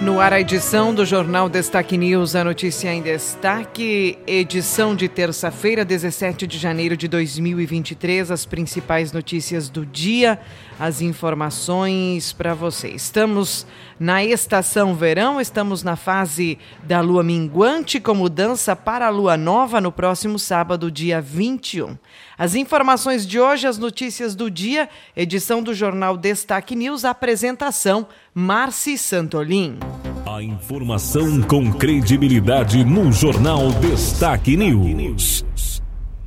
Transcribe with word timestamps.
No 0.00 0.20
ar, 0.20 0.34
a 0.34 0.40
edição 0.40 0.94
do 0.94 1.06
Jornal 1.06 1.48
Destaque 1.48 1.96
News, 1.96 2.36
a 2.36 2.44
notícia 2.44 2.92
em 2.92 3.00
destaque, 3.00 4.18
edição 4.26 4.94
de 4.94 5.08
terça-feira, 5.08 5.86
17 5.86 6.46
de 6.46 6.58
janeiro 6.58 6.96
de 6.98 7.08
2023, 7.08 8.30
as 8.30 8.44
principais 8.44 9.10
notícias 9.10 9.70
do 9.70 9.86
dia, 9.86 10.38
as 10.78 11.00
informações 11.00 12.32
para 12.32 12.54
você. 12.54 12.88
Estamos 12.88 13.66
na 13.98 14.24
estação 14.24 14.94
verão, 14.94 15.40
estamos 15.40 15.82
na 15.82 15.96
fase 15.96 16.58
da 16.82 17.00
lua 17.00 17.22
minguante, 17.22 17.98
com 17.98 18.14
mudança 18.14 18.76
para 18.76 19.06
a 19.06 19.10
lua 19.10 19.36
nova 19.36 19.80
no 19.80 19.90
próximo 19.90 20.38
sábado, 20.38 20.90
dia 20.90 21.20
21. 21.20 21.96
As 22.38 22.54
informações 22.54 23.26
de 23.26 23.40
hoje, 23.40 23.66
as 23.66 23.78
notícias 23.78 24.34
do 24.34 24.50
dia, 24.50 24.88
edição 25.16 25.62
do 25.62 25.72
Jornal 25.72 26.16
Destaque 26.16 26.76
News, 26.76 27.04
apresentação 27.04 28.06
Marci 28.34 28.98
Santolin. 28.98 29.78
A 30.26 30.42
informação 30.42 31.40
com 31.42 31.72
credibilidade 31.72 32.84
no 32.84 33.10
Jornal 33.10 33.70
Destaque 33.80 34.56
News. 34.56 35.44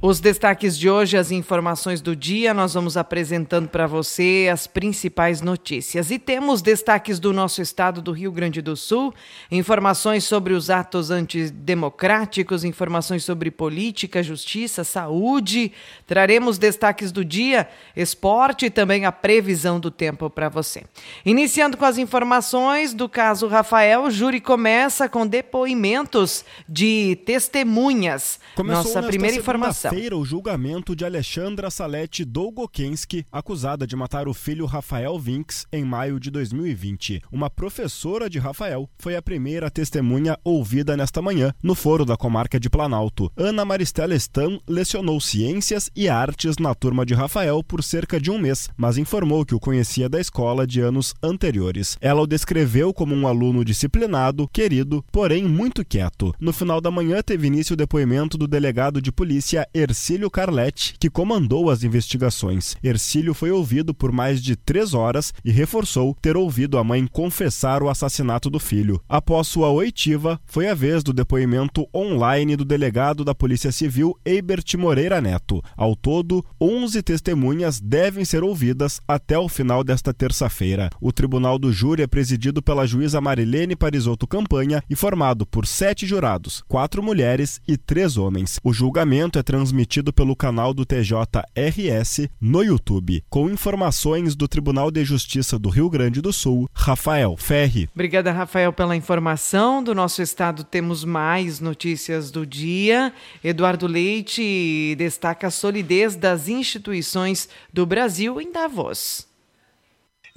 Os 0.01 0.21
destaques 0.21 0.77
de 0.77 0.89
hoje, 0.89 1.17
as 1.17 1.29
informações 1.29 1.99
do 1.99 2.15
dia, 2.15 2.53
nós 2.53 2.73
vamos 2.73 2.95
apresentando 2.95 3.67
para 3.67 3.85
você 3.85 4.49
as 4.49 4.65
principais 4.65 5.41
notícias. 5.41 6.09
E 6.09 6.17
temos 6.17 6.61
destaques 6.61 7.19
do 7.19 7.33
nosso 7.33 7.61
estado 7.61 8.01
do 8.01 8.13
Rio 8.13 8.31
Grande 8.31 8.61
do 8.61 8.77
Sul, 8.77 9.13
informações 9.51 10.23
sobre 10.23 10.53
os 10.53 10.69
atos 10.69 11.11
antidemocráticos, 11.11 12.63
informações 12.63 13.25
sobre 13.25 13.51
política, 13.51 14.23
justiça, 14.23 14.85
saúde. 14.85 15.73
Traremos 16.07 16.57
destaques 16.57 17.11
do 17.11 17.25
dia, 17.25 17.67
esporte 17.93 18.67
e 18.67 18.69
também 18.69 19.05
a 19.05 19.11
previsão 19.11 19.81
do 19.81 19.91
tempo 19.91 20.29
para 20.29 20.47
você. 20.47 20.85
Iniciando 21.25 21.75
com 21.75 21.83
as 21.83 21.97
informações 21.97 22.93
do 22.93 23.09
caso 23.09 23.47
Rafael, 23.47 24.03
o 24.03 24.11
júri 24.11 24.39
começa 24.39 25.09
com 25.09 25.27
depoimentos 25.27 26.45
de 26.69 27.17
testemunhas. 27.25 28.39
Começou 28.55 28.85
Nossa 28.85 29.03
primeira 29.03 29.35
informação 29.35 29.88
feira 29.89 30.15
o 30.15 30.23
julgamento 30.23 30.95
de 30.95 31.03
Alexandra 31.03 31.71
Salete 31.71 32.23
Dolgokenski, 32.23 33.25
acusada 33.31 33.87
de 33.87 33.95
matar 33.95 34.27
o 34.27 34.35
filho 34.35 34.67
Rafael 34.67 35.17
Vinks 35.17 35.65
em 35.73 35.83
maio 35.83 36.19
de 36.19 36.29
2020. 36.29 37.23
Uma 37.31 37.49
professora 37.49 38.29
de 38.29 38.37
Rafael 38.37 38.87
foi 38.99 39.15
a 39.15 39.21
primeira 39.21 39.69
testemunha 39.71 40.37
ouvida 40.43 40.95
nesta 40.95 41.23
manhã 41.23 41.51
no 41.63 41.73
foro 41.73 42.05
da 42.05 42.15
comarca 42.15 42.59
de 42.59 42.69
Planalto. 42.69 43.31
Ana 43.35 43.65
Maristela 43.65 44.13
Stam 44.15 44.59
lecionou 44.67 45.19
ciências 45.19 45.89
e 45.95 46.07
artes 46.07 46.57
na 46.59 46.75
turma 46.75 47.03
de 47.03 47.15
Rafael 47.15 47.63
por 47.63 47.83
cerca 47.83 48.19
de 48.19 48.29
um 48.29 48.37
mês, 48.37 48.69
mas 48.77 48.97
informou 48.97 49.43
que 49.43 49.55
o 49.55 49.59
conhecia 49.59 50.07
da 50.07 50.21
escola 50.21 50.67
de 50.67 50.81
anos 50.81 51.15
anteriores. 51.23 51.97
Ela 51.99 52.21
o 52.21 52.27
descreveu 52.27 52.93
como 52.93 53.15
um 53.15 53.27
aluno 53.27 53.65
disciplinado, 53.65 54.47
querido, 54.53 55.03
porém 55.11 55.45
muito 55.45 55.83
quieto. 55.83 56.31
No 56.39 56.53
final 56.53 56.79
da 56.79 56.91
manhã 56.91 57.23
teve 57.23 57.47
início 57.47 57.73
o 57.73 57.77
depoimento 57.77 58.37
do 58.37 58.47
delegado 58.47 59.01
de 59.01 59.11
polícia 59.11 59.67
Ercílio 59.79 60.29
Carletti, 60.29 60.95
que 60.99 61.09
comandou 61.09 61.69
as 61.69 61.83
investigações. 61.83 62.75
Ercílio 62.83 63.33
foi 63.33 63.49
ouvido 63.51 63.93
por 63.93 64.11
mais 64.11 64.41
de 64.41 64.55
três 64.55 64.93
horas 64.93 65.33
e 65.43 65.51
reforçou 65.51 66.15
ter 66.21 66.35
ouvido 66.35 66.77
a 66.77 66.83
mãe 66.83 67.07
confessar 67.07 67.81
o 67.81 67.89
assassinato 67.89 68.49
do 68.49 68.59
filho. 68.59 69.01
Após 69.07 69.47
sua 69.47 69.69
oitiva, 69.69 70.39
foi 70.45 70.67
a 70.67 70.75
vez 70.75 71.03
do 71.03 71.13
depoimento 71.13 71.87
online 71.95 72.55
do 72.55 72.65
delegado 72.65 73.23
da 73.23 73.33
Polícia 73.33 73.71
Civil, 73.71 74.17
Eibert 74.25 74.75
Moreira 74.77 75.21
Neto. 75.21 75.61
Ao 75.75 75.95
todo, 75.95 76.45
11 76.59 77.01
testemunhas 77.01 77.79
devem 77.79 78.25
ser 78.25 78.43
ouvidas 78.43 78.99
até 79.07 79.39
o 79.39 79.49
final 79.49 79.83
desta 79.83 80.13
terça-feira. 80.13 80.89
O 81.01 81.11
tribunal 81.11 81.57
do 81.57 81.71
júri 81.71 82.03
é 82.03 82.07
presidido 82.07 82.61
pela 82.61 82.85
juíza 82.85 83.21
Marilene 83.21 83.75
Parisotto 83.75 84.27
Campanha 84.27 84.83
e 84.89 84.95
formado 84.95 85.45
por 85.45 85.65
sete 85.65 86.05
jurados, 86.05 86.63
quatro 86.67 87.01
mulheres 87.01 87.61
e 87.67 87.77
três 87.77 88.17
homens. 88.17 88.59
O 88.63 88.73
julgamento 88.73 89.39
é 89.39 89.43
transmitido 89.43 89.68
transmitido 89.69 90.11
pelo 90.11 90.35
canal 90.35 90.73
do 90.73 90.83
TJRS 90.83 92.27
no 92.41 92.63
YouTube, 92.63 93.23
com 93.29 93.49
informações 93.49 94.35
do 94.35 94.47
Tribunal 94.47 94.89
de 94.89 95.05
Justiça 95.05 95.59
do 95.59 95.69
Rio 95.69 95.89
Grande 95.89 96.21
do 96.21 96.33
Sul, 96.33 96.67
Rafael 96.73 97.37
Ferri. 97.37 97.87
Obrigada, 97.93 98.31
Rafael, 98.31 98.73
pela 98.73 98.95
informação. 98.95 99.83
Do 99.83 99.93
nosso 99.93 100.23
estado 100.23 100.63
temos 100.63 101.03
mais 101.03 101.59
notícias 101.59 102.31
do 102.31 102.47
dia. 102.47 103.13
Eduardo 103.43 103.85
Leite 103.85 104.95
destaca 104.97 105.47
a 105.47 105.51
solidez 105.51 106.15
das 106.15 106.49
instituições 106.49 107.47
do 107.71 107.85
Brasil 107.85 108.41
em 108.41 108.51
Davos. 108.51 109.28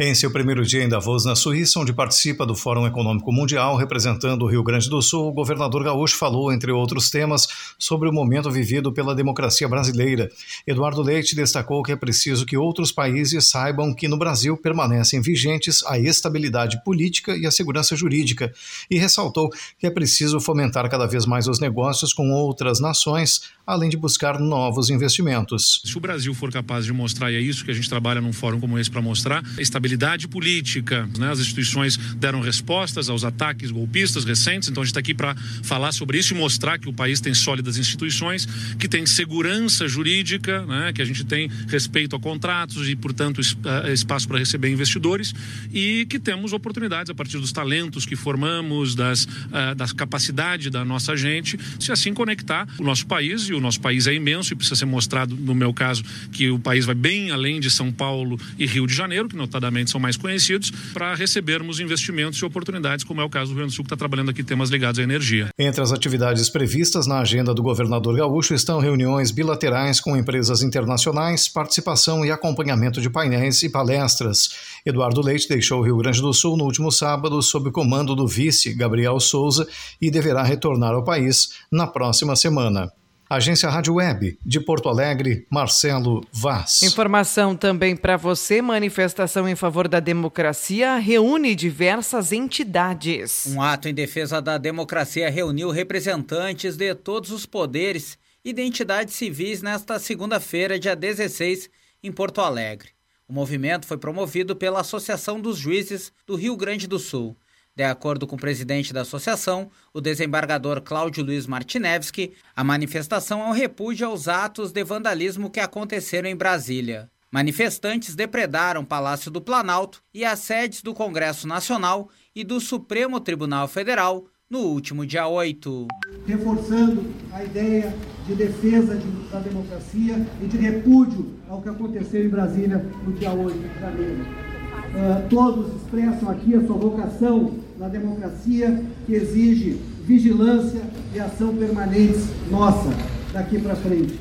Em 0.04 0.16
seu 0.16 0.32
primeiro 0.32 0.66
dia 0.66 0.82
em 0.82 0.88
Davos, 0.88 1.24
na 1.24 1.36
Suíça, 1.36 1.78
onde 1.78 1.92
participa 1.92 2.44
do 2.44 2.56
Fórum 2.56 2.88
Econômico 2.88 3.32
Mundial, 3.32 3.76
representando 3.76 4.42
o 4.42 4.48
Rio 4.48 4.64
Grande 4.64 4.90
do 4.90 5.00
Sul, 5.00 5.28
o 5.28 5.32
governador 5.32 5.84
gaúcho 5.84 6.16
falou, 6.16 6.52
entre 6.52 6.72
outros 6.72 7.08
temas, 7.08 7.46
sobre 7.78 8.08
o 8.08 8.12
momento 8.12 8.50
vivido 8.50 8.92
pela 8.92 9.14
democracia 9.14 9.68
brasileira. 9.68 10.28
Eduardo 10.66 11.02
Leite 11.02 11.36
destacou 11.36 11.84
que 11.84 11.92
é 11.92 11.96
preciso 11.96 12.44
que 12.44 12.56
outros 12.56 12.90
países 12.90 13.48
saibam 13.48 13.94
que 13.94 14.08
no 14.08 14.18
Brasil 14.18 14.56
permanecem 14.56 15.20
vigentes 15.20 15.84
a 15.86 15.96
estabilidade 16.00 16.82
política 16.82 17.36
e 17.36 17.46
a 17.46 17.52
segurança 17.52 17.94
jurídica, 17.94 18.52
e 18.90 18.98
ressaltou 18.98 19.50
que 19.78 19.86
é 19.86 19.90
preciso 19.90 20.40
fomentar 20.40 20.90
cada 20.90 21.06
vez 21.06 21.26
mais 21.26 21.46
os 21.46 21.60
negócios 21.60 22.12
com 22.12 22.28
outras 22.32 22.80
nações, 22.80 23.42
além 23.66 23.88
de 23.88 23.96
buscar 23.96 24.38
novos 24.38 24.90
investimentos. 24.90 25.80
Se 25.84 25.96
o 25.96 26.00
Brasil 26.00 26.34
for 26.34 26.50
capaz 26.50 26.84
de 26.84 26.92
mostrar, 26.92 27.30
e 27.30 27.36
é 27.36 27.40
isso 27.40 27.64
que 27.64 27.70
a 27.70 27.74
gente 27.74 27.88
trabalha 27.88 28.20
num 28.20 28.32
fórum 28.32 28.60
como 28.60 28.78
esse 28.78 28.90
para 28.90 29.00
mostrar, 29.00 29.42
estabilidade 29.58 30.26
política, 30.26 31.08
né? 31.18 31.30
as 31.30 31.38
instituições 31.38 31.96
deram 32.16 32.40
respostas 32.40 33.08
aos 33.08 33.24
ataques 33.24 33.70
golpistas 33.70 34.24
recentes, 34.24 34.68
então 34.68 34.82
a 34.82 34.84
gente 34.84 34.90
está 34.90 35.00
aqui 35.00 35.14
para 35.14 35.34
falar 35.62 35.92
sobre 35.92 36.18
isso 36.18 36.34
e 36.34 36.36
mostrar 36.36 36.78
que 36.78 36.88
o 36.88 36.92
país 36.92 37.20
tem 37.20 37.34
sólidas 37.34 37.78
instituições, 37.78 38.46
que 38.78 38.88
tem 38.88 39.06
segurança 39.06 39.86
jurídica, 39.86 40.64
né? 40.66 40.92
que 40.92 41.00
a 41.00 41.04
gente 41.04 41.24
tem 41.24 41.48
respeito 41.68 42.16
a 42.16 42.20
contratos 42.20 42.88
e, 42.88 42.96
portanto, 42.96 43.40
eh, 43.40 43.92
espaço 43.92 44.26
para 44.26 44.38
receber 44.38 44.70
investidores 44.70 45.34
e 45.72 46.06
que 46.06 46.18
temos 46.18 46.52
oportunidades 46.52 47.10
a 47.10 47.14
partir 47.14 47.38
dos 47.38 47.52
talentos 47.52 48.04
que 48.04 48.16
formamos, 48.16 48.94
das, 48.94 49.24
uh, 49.24 49.74
da 49.76 49.86
capacidade 49.88 50.70
da 50.70 50.84
nossa 50.84 51.16
gente, 51.16 51.58
se 51.78 51.92
assim 51.92 52.12
conectar 52.12 52.66
o 52.78 52.82
nosso 52.82 53.06
país 53.06 53.51
o 53.54 53.60
nosso 53.60 53.80
país 53.80 54.06
é 54.06 54.14
imenso 54.14 54.52
e 54.52 54.56
precisa 54.56 54.76
ser 54.76 54.86
mostrado, 54.86 55.34
no 55.36 55.54
meu 55.54 55.72
caso, 55.72 56.02
que 56.32 56.50
o 56.50 56.58
país 56.58 56.84
vai 56.84 56.94
bem 56.94 57.30
além 57.30 57.60
de 57.60 57.70
São 57.70 57.92
Paulo 57.92 58.38
e 58.58 58.66
Rio 58.66 58.86
de 58.86 58.94
Janeiro, 58.94 59.28
que 59.28 59.36
notadamente 59.36 59.90
são 59.90 60.00
mais 60.00 60.16
conhecidos, 60.16 60.70
para 60.92 61.14
recebermos 61.14 61.80
investimentos 61.80 62.38
e 62.38 62.44
oportunidades, 62.44 63.04
como 63.04 63.20
é 63.20 63.24
o 63.24 63.30
caso 63.30 63.46
do 63.46 63.54
Rio 63.54 63.58
Grande 63.58 63.72
do 63.72 63.76
Sul, 63.76 63.84
que 63.84 63.88
está 63.88 63.96
trabalhando 63.96 64.30
aqui 64.30 64.42
temas 64.42 64.70
ligados 64.70 64.98
à 64.98 65.02
energia. 65.02 65.48
Entre 65.58 65.82
as 65.82 65.92
atividades 65.92 66.48
previstas 66.48 67.06
na 67.06 67.20
agenda 67.20 67.54
do 67.54 67.62
governador 67.62 68.16
gaúcho 68.16 68.54
estão 68.54 68.80
reuniões 68.80 69.30
bilaterais 69.30 70.00
com 70.00 70.16
empresas 70.16 70.62
internacionais, 70.62 71.48
participação 71.48 72.24
e 72.24 72.30
acompanhamento 72.30 73.00
de 73.00 73.10
painéis 73.10 73.62
e 73.62 73.68
palestras. 73.68 74.50
Eduardo 74.84 75.20
Leite 75.20 75.48
deixou 75.48 75.80
o 75.80 75.84
Rio 75.84 75.96
Grande 75.96 76.20
do 76.20 76.32
Sul 76.32 76.56
no 76.56 76.64
último 76.64 76.90
sábado 76.90 77.40
sob 77.42 77.68
o 77.68 77.72
comando 77.72 78.14
do 78.14 78.26
vice 78.26 78.74
Gabriel 78.74 79.18
Souza 79.20 79.66
e 80.00 80.10
deverá 80.10 80.42
retornar 80.42 80.92
ao 80.92 81.04
país 81.04 81.50
na 81.70 81.86
próxima 81.86 82.36
semana. 82.36 82.90
Agência 83.34 83.70
Rádio 83.70 83.94
Web, 83.94 84.38
de 84.44 84.60
Porto 84.60 84.90
Alegre, 84.90 85.46
Marcelo 85.50 86.22
Vaz. 86.30 86.82
Informação 86.82 87.56
também 87.56 87.96
para 87.96 88.18
você: 88.18 88.60
manifestação 88.60 89.48
em 89.48 89.56
favor 89.56 89.88
da 89.88 90.00
democracia 90.00 90.96
reúne 90.96 91.54
diversas 91.54 92.30
entidades. 92.30 93.46
Um 93.46 93.62
ato 93.62 93.88
em 93.88 93.94
defesa 93.94 94.42
da 94.42 94.58
democracia 94.58 95.30
reuniu 95.30 95.70
representantes 95.70 96.76
de 96.76 96.94
todos 96.94 97.30
os 97.30 97.46
poderes 97.46 98.18
e 98.44 98.52
de 98.52 98.60
entidades 98.60 99.14
civis 99.14 99.62
nesta 99.62 99.98
segunda-feira, 99.98 100.78
dia 100.78 100.94
16, 100.94 101.70
em 102.02 102.12
Porto 102.12 102.42
Alegre. 102.42 102.90
O 103.26 103.32
movimento 103.32 103.86
foi 103.86 103.96
promovido 103.96 104.54
pela 104.54 104.80
Associação 104.80 105.40
dos 105.40 105.56
Juízes 105.56 106.12
do 106.26 106.36
Rio 106.36 106.54
Grande 106.54 106.86
do 106.86 106.98
Sul. 106.98 107.34
De 107.74 107.82
acordo 107.84 108.26
com 108.26 108.36
o 108.36 108.38
presidente 108.38 108.92
da 108.92 109.00
associação, 109.00 109.70
o 109.94 110.00
desembargador 110.00 110.82
Cláudio 110.82 111.24
Luiz 111.24 111.46
Martinevski, 111.46 112.34
a 112.54 112.62
manifestação 112.62 113.40
é 113.40 113.46
um 113.46 113.52
repúdio 113.52 114.06
aos 114.06 114.28
atos 114.28 114.72
de 114.72 114.84
vandalismo 114.84 115.48
que 115.48 115.58
aconteceram 115.58 116.28
em 116.28 116.36
Brasília. 116.36 117.10
Manifestantes 117.30 118.14
depredaram 118.14 118.82
o 118.82 118.86
Palácio 118.86 119.30
do 119.30 119.40
Planalto 119.40 120.02
e 120.12 120.22
as 120.22 120.40
sedes 120.40 120.82
do 120.82 120.92
Congresso 120.92 121.48
Nacional 121.48 122.10
e 122.36 122.44
do 122.44 122.60
Supremo 122.60 123.18
Tribunal 123.18 123.66
Federal 123.66 124.26
no 124.50 124.58
último 124.58 125.06
dia 125.06 125.26
8. 125.26 125.88
Reforçando 126.26 127.02
a 127.32 127.42
ideia 127.42 127.94
de 128.26 128.34
defesa 128.34 128.96
de, 128.96 129.30
da 129.30 129.40
democracia 129.40 130.26
e 130.42 130.46
de 130.46 130.58
repúdio 130.58 131.38
ao 131.48 131.62
que 131.62 131.70
aconteceu 131.70 132.22
em 132.22 132.28
Brasília 132.28 132.84
no 133.02 133.14
dia 133.14 133.32
8 133.32 133.58
de 133.58 133.80
janeiro. 133.80 134.51
Uh, 134.92 135.26
todos 135.30 135.74
expressam 135.76 136.28
aqui 136.28 136.54
a 136.54 136.66
sua 136.66 136.76
vocação 136.76 137.54
na 137.78 137.88
democracia 137.88 138.84
que 139.06 139.14
exige 139.14 139.80
vigilância 140.04 140.82
e 141.14 141.18
ação 141.18 141.56
permanentes 141.56 142.26
nossa 142.50 142.90
daqui 143.32 143.58
para 143.58 143.74
frente. 143.74 144.20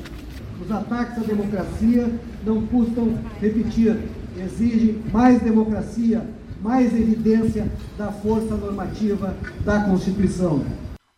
Os 0.64 0.70
ataques 0.70 1.18
à 1.18 1.20
democracia 1.26 2.10
não 2.46 2.66
custam 2.68 3.18
repetir, 3.38 3.98
exigem 4.38 5.02
mais 5.12 5.42
democracia, 5.42 6.26
mais 6.62 6.94
evidência 6.94 7.70
da 7.98 8.10
força 8.10 8.54
normativa 8.56 9.36
da 9.66 9.84
Constituição. 9.84 10.64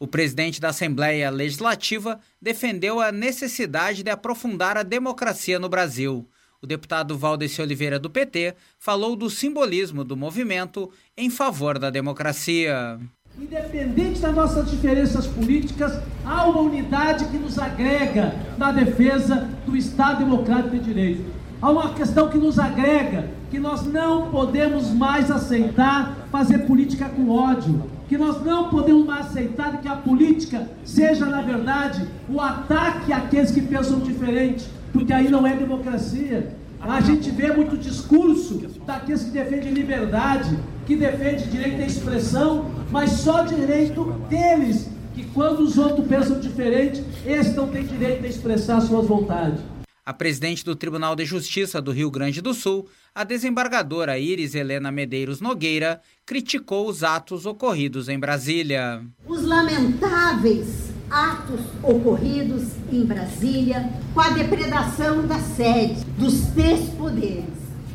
O 0.00 0.06
presidente 0.08 0.60
da 0.60 0.70
Assembleia 0.70 1.30
Legislativa 1.30 2.18
defendeu 2.42 3.00
a 3.00 3.12
necessidade 3.12 4.02
de 4.02 4.10
aprofundar 4.10 4.76
a 4.76 4.82
democracia 4.82 5.60
no 5.60 5.68
Brasil. 5.68 6.26
O 6.64 6.66
deputado 6.66 7.18
Valdeci 7.18 7.60
Oliveira, 7.60 7.98
do 7.98 8.08
PT, 8.08 8.54
falou 8.78 9.14
do 9.14 9.28
simbolismo 9.28 10.02
do 10.02 10.16
movimento 10.16 10.90
em 11.14 11.28
favor 11.28 11.78
da 11.78 11.90
democracia. 11.90 12.98
Independente 13.38 14.18
das 14.20 14.34
nossas 14.34 14.70
diferenças 14.70 15.26
políticas, 15.26 16.00
há 16.24 16.46
uma 16.46 16.62
unidade 16.62 17.26
que 17.26 17.36
nos 17.36 17.58
agrega 17.58 18.34
na 18.56 18.72
defesa 18.72 19.46
do 19.66 19.76
Estado 19.76 20.20
Democrático 20.20 20.70
de 20.70 20.84
Direito. 20.84 21.30
Há 21.60 21.70
uma 21.70 21.92
questão 21.92 22.30
que 22.30 22.38
nos 22.38 22.58
agrega, 22.58 23.28
que 23.50 23.58
nós 23.58 23.84
não 23.84 24.30
podemos 24.30 24.88
mais 24.88 25.30
aceitar 25.30 26.26
fazer 26.32 26.60
política 26.60 27.10
com 27.10 27.28
ódio, 27.28 27.90
que 28.08 28.16
nós 28.16 28.42
não 28.42 28.70
podemos 28.70 29.04
mais 29.04 29.26
aceitar 29.26 29.82
que 29.82 29.88
a 29.88 29.96
política 29.96 30.66
seja, 30.82 31.26
na 31.26 31.42
verdade, 31.42 32.08
o 32.26 32.40
ataque 32.40 33.12
àqueles 33.12 33.50
que 33.50 33.60
pensam 33.60 34.00
diferente, 34.00 34.64
porque 34.94 35.12
aí 35.12 35.28
não 35.28 35.44
é 35.44 35.54
democracia. 35.56 36.56
A 36.80 37.00
gente 37.00 37.30
vê 37.30 37.52
muito 37.52 37.76
discurso 37.76 38.58
daqueles 38.86 39.24
que 39.24 39.30
defendem 39.30 39.72
liberdade, 39.72 40.56
que 40.86 40.94
defendem 40.94 41.48
direito 41.48 41.82
à 41.82 41.86
expressão, 41.86 42.70
mas 42.90 43.10
só 43.10 43.42
direito 43.42 44.04
deles, 44.28 44.88
que 45.14 45.24
quando 45.24 45.60
os 45.60 45.76
outros 45.76 46.06
pensam 46.06 46.38
diferente, 46.38 47.02
esses 47.26 47.56
não 47.56 47.68
têm 47.68 47.84
direito 47.84 48.24
a 48.24 48.28
expressar 48.28 48.80
suas 48.80 49.06
vontades. 49.06 49.60
A 50.06 50.12
presidente 50.12 50.64
do 50.64 50.76
Tribunal 50.76 51.16
de 51.16 51.24
Justiça 51.24 51.80
do 51.80 51.90
Rio 51.90 52.10
Grande 52.10 52.42
do 52.42 52.52
Sul, 52.52 52.86
a 53.14 53.24
desembargadora 53.24 54.18
Iris 54.18 54.54
Helena 54.54 54.92
Medeiros 54.92 55.40
Nogueira, 55.40 56.02
criticou 56.26 56.86
os 56.86 57.02
atos 57.02 57.46
ocorridos 57.46 58.10
em 58.10 58.18
Brasília. 58.18 59.02
Os 59.26 59.42
lamentáveis 59.42 60.93
atos 61.10 61.60
ocorridos 61.82 62.64
em 62.92 63.04
Brasília 63.04 63.90
com 64.12 64.20
a 64.20 64.30
depredação 64.30 65.26
da 65.26 65.38
sede 65.38 66.04
dos 66.18 66.46
três 66.54 66.88
poderes: 66.90 67.44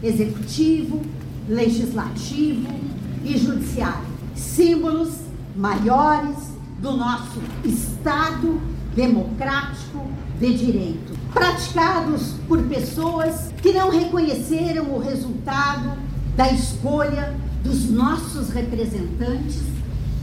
executivo, 0.02 1.02
legislativo 1.48 2.68
e 3.24 3.38
judiciário, 3.38 4.08
símbolos 4.36 5.10
maiores 5.56 6.38
do 6.80 6.94
nosso 6.94 7.42
Estado 7.66 8.62
democrático 8.96 10.08
de 10.40 10.54
direito, 10.54 11.18
praticados 11.34 12.34
por 12.48 12.64
pessoas 12.64 13.52
que 13.62 13.74
não 13.74 13.90
reconheceram 13.90 14.94
o 14.94 15.00
resultado 15.00 15.98
da 16.36 16.50
escolha 16.52 17.36
dos 17.64 17.90
nossos 17.90 18.50
representantes 18.50 19.62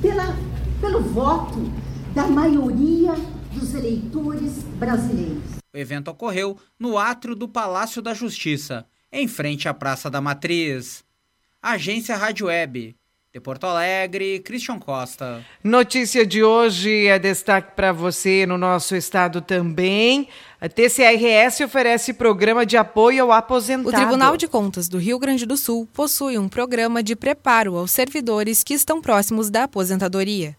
pela, 0.00 0.34
pelo 0.80 1.02
voto 1.02 1.70
da 2.16 2.26
maioria 2.26 3.12
dos 3.52 3.74
eleitores 3.74 4.62
brasileiros. 4.78 5.42
O 5.70 5.76
evento 5.76 6.10
ocorreu 6.10 6.56
no 6.78 6.96
átrio 6.96 7.34
do 7.34 7.46
Palácio 7.46 8.00
da 8.00 8.14
Justiça, 8.14 8.86
em 9.12 9.28
frente 9.28 9.68
à 9.68 9.74
Praça 9.74 10.08
da 10.08 10.18
Matriz. 10.18 11.04
Agência 11.62 12.16
Rádio 12.16 12.46
Web. 12.46 12.96
De 13.34 13.38
Porto 13.38 13.64
Alegre, 13.64 14.38
Christian 14.38 14.78
Costa. 14.78 15.44
Notícia 15.62 16.24
de 16.24 16.42
hoje 16.42 17.06
é 17.06 17.18
destaque 17.18 17.76
para 17.76 17.92
você 17.92 18.46
no 18.46 18.56
nosso 18.56 18.96
estado 18.96 19.42
também. 19.42 20.26
A 20.58 20.70
TCRS 20.70 21.60
oferece 21.60 22.14
programa 22.14 22.64
de 22.64 22.78
apoio 22.78 23.24
ao 23.24 23.32
aposentado. 23.32 23.90
O 23.90 23.92
Tribunal 23.92 24.38
de 24.38 24.48
Contas 24.48 24.88
do 24.88 24.96
Rio 24.96 25.18
Grande 25.18 25.44
do 25.44 25.58
Sul 25.58 25.86
possui 25.92 26.38
um 26.38 26.48
programa 26.48 27.02
de 27.02 27.14
preparo 27.14 27.76
aos 27.76 27.90
servidores 27.90 28.64
que 28.64 28.72
estão 28.72 29.02
próximos 29.02 29.50
da 29.50 29.64
aposentadoria. 29.64 30.56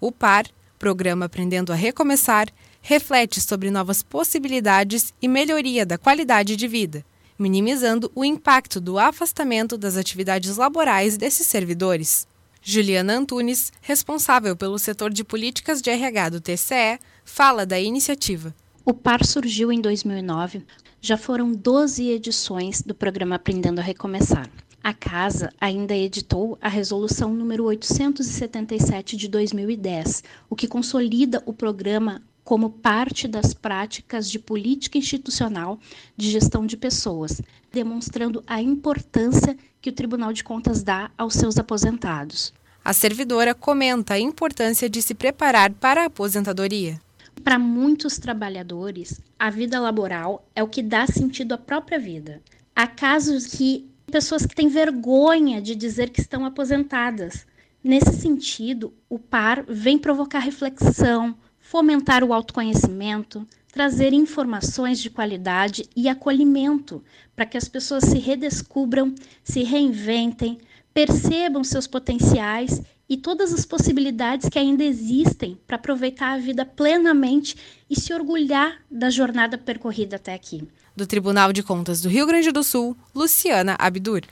O 0.00 0.12
PAR 0.12 0.46
programa 0.80 1.26
Aprendendo 1.26 1.74
a 1.74 1.76
Recomeçar 1.76 2.48
reflete 2.80 3.38
sobre 3.38 3.70
novas 3.70 4.02
possibilidades 4.02 5.12
e 5.20 5.28
melhoria 5.28 5.84
da 5.84 5.98
qualidade 5.98 6.56
de 6.56 6.66
vida, 6.66 7.04
minimizando 7.38 8.10
o 8.14 8.24
impacto 8.24 8.80
do 8.80 8.98
afastamento 8.98 9.76
das 9.76 9.98
atividades 9.98 10.56
laborais 10.56 11.18
desses 11.18 11.46
servidores. 11.46 12.26
Juliana 12.62 13.12
Antunes, 13.12 13.70
responsável 13.82 14.56
pelo 14.56 14.78
setor 14.78 15.12
de 15.12 15.22
políticas 15.22 15.82
de 15.82 15.90
RH 15.90 16.30
do 16.30 16.40
TCE, 16.40 16.98
fala 17.26 17.66
da 17.66 17.78
iniciativa. 17.78 18.54
O 18.82 18.94
PAR 18.94 19.22
surgiu 19.24 19.70
em 19.70 19.82
2009. 19.82 20.64
Já 20.98 21.18
foram 21.18 21.52
12 21.52 22.08
edições 22.08 22.80
do 22.80 22.94
programa 22.94 23.36
Aprendendo 23.36 23.80
a 23.80 23.82
Recomeçar. 23.82 24.48
A 24.82 24.94
Casa 24.94 25.52
ainda 25.60 25.94
editou 25.94 26.56
a 26.58 26.68
Resolução 26.68 27.34
número 27.34 27.64
877 27.64 29.14
de 29.14 29.28
2010, 29.28 30.24
o 30.48 30.56
que 30.56 30.66
consolida 30.66 31.42
o 31.44 31.52
programa 31.52 32.22
como 32.42 32.70
parte 32.70 33.28
das 33.28 33.52
práticas 33.52 34.30
de 34.30 34.38
política 34.38 34.96
institucional 34.96 35.78
de 36.16 36.30
gestão 36.30 36.64
de 36.64 36.78
pessoas, 36.78 37.42
demonstrando 37.70 38.42
a 38.46 38.62
importância 38.62 39.54
que 39.82 39.90
o 39.90 39.92
Tribunal 39.92 40.32
de 40.32 40.42
Contas 40.42 40.82
dá 40.82 41.10
aos 41.16 41.34
seus 41.34 41.58
aposentados. 41.58 42.54
A 42.82 42.94
servidora 42.94 43.54
comenta 43.54 44.14
a 44.14 44.18
importância 44.18 44.88
de 44.88 45.02
se 45.02 45.14
preparar 45.14 45.72
para 45.74 46.04
a 46.04 46.06
aposentadoria. 46.06 46.98
Para 47.44 47.58
muitos 47.58 48.16
trabalhadores, 48.16 49.20
a 49.38 49.50
vida 49.50 49.78
laboral 49.78 50.48
é 50.54 50.62
o 50.62 50.68
que 50.68 50.82
dá 50.82 51.06
sentido 51.06 51.52
à 51.52 51.58
própria 51.58 51.98
vida. 51.98 52.40
Há 52.74 52.86
casos 52.86 53.46
que 53.46 53.89
pessoas 54.10 54.44
que 54.44 54.54
têm 54.54 54.68
vergonha 54.68 55.62
de 55.62 55.74
dizer 55.74 56.10
que 56.10 56.20
estão 56.20 56.44
aposentadas. 56.44 57.46
Nesse 57.82 58.12
sentido, 58.12 58.92
o 59.08 59.18
par 59.18 59.64
vem 59.66 59.96
provocar 59.96 60.40
reflexão, 60.40 61.34
fomentar 61.58 62.22
o 62.22 62.34
autoconhecimento, 62.34 63.46
trazer 63.72 64.12
informações 64.12 65.00
de 65.00 65.08
qualidade 65.08 65.88
e 65.96 66.08
acolhimento 66.08 67.02
para 67.34 67.46
que 67.46 67.56
as 67.56 67.68
pessoas 67.68 68.04
se 68.04 68.18
redescubram, 68.18 69.14
se 69.42 69.62
reinventem, 69.62 70.58
percebam 70.92 71.64
seus 71.64 71.86
potenciais 71.86 72.82
e 73.08 73.16
todas 73.16 73.54
as 73.54 73.64
possibilidades 73.64 74.48
que 74.48 74.58
ainda 74.58 74.84
existem 74.84 75.58
para 75.66 75.76
aproveitar 75.76 76.32
a 76.32 76.38
vida 76.38 76.66
plenamente 76.66 77.56
e 77.88 77.98
se 77.98 78.12
orgulhar 78.12 78.82
da 78.90 79.08
jornada 79.08 79.56
percorrida 79.56 80.16
até 80.16 80.34
aqui 80.34 80.68
do 80.96 81.06
Tribunal 81.06 81.52
de 81.52 81.62
Contas 81.62 82.00
do 82.00 82.08
Rio 82.08 82.26
Grande 82.26 82.50
do 82.52 82.62
Sul, 82.62 82.96
Luciana 83.14 83.76
Abdur. 83.78 84.22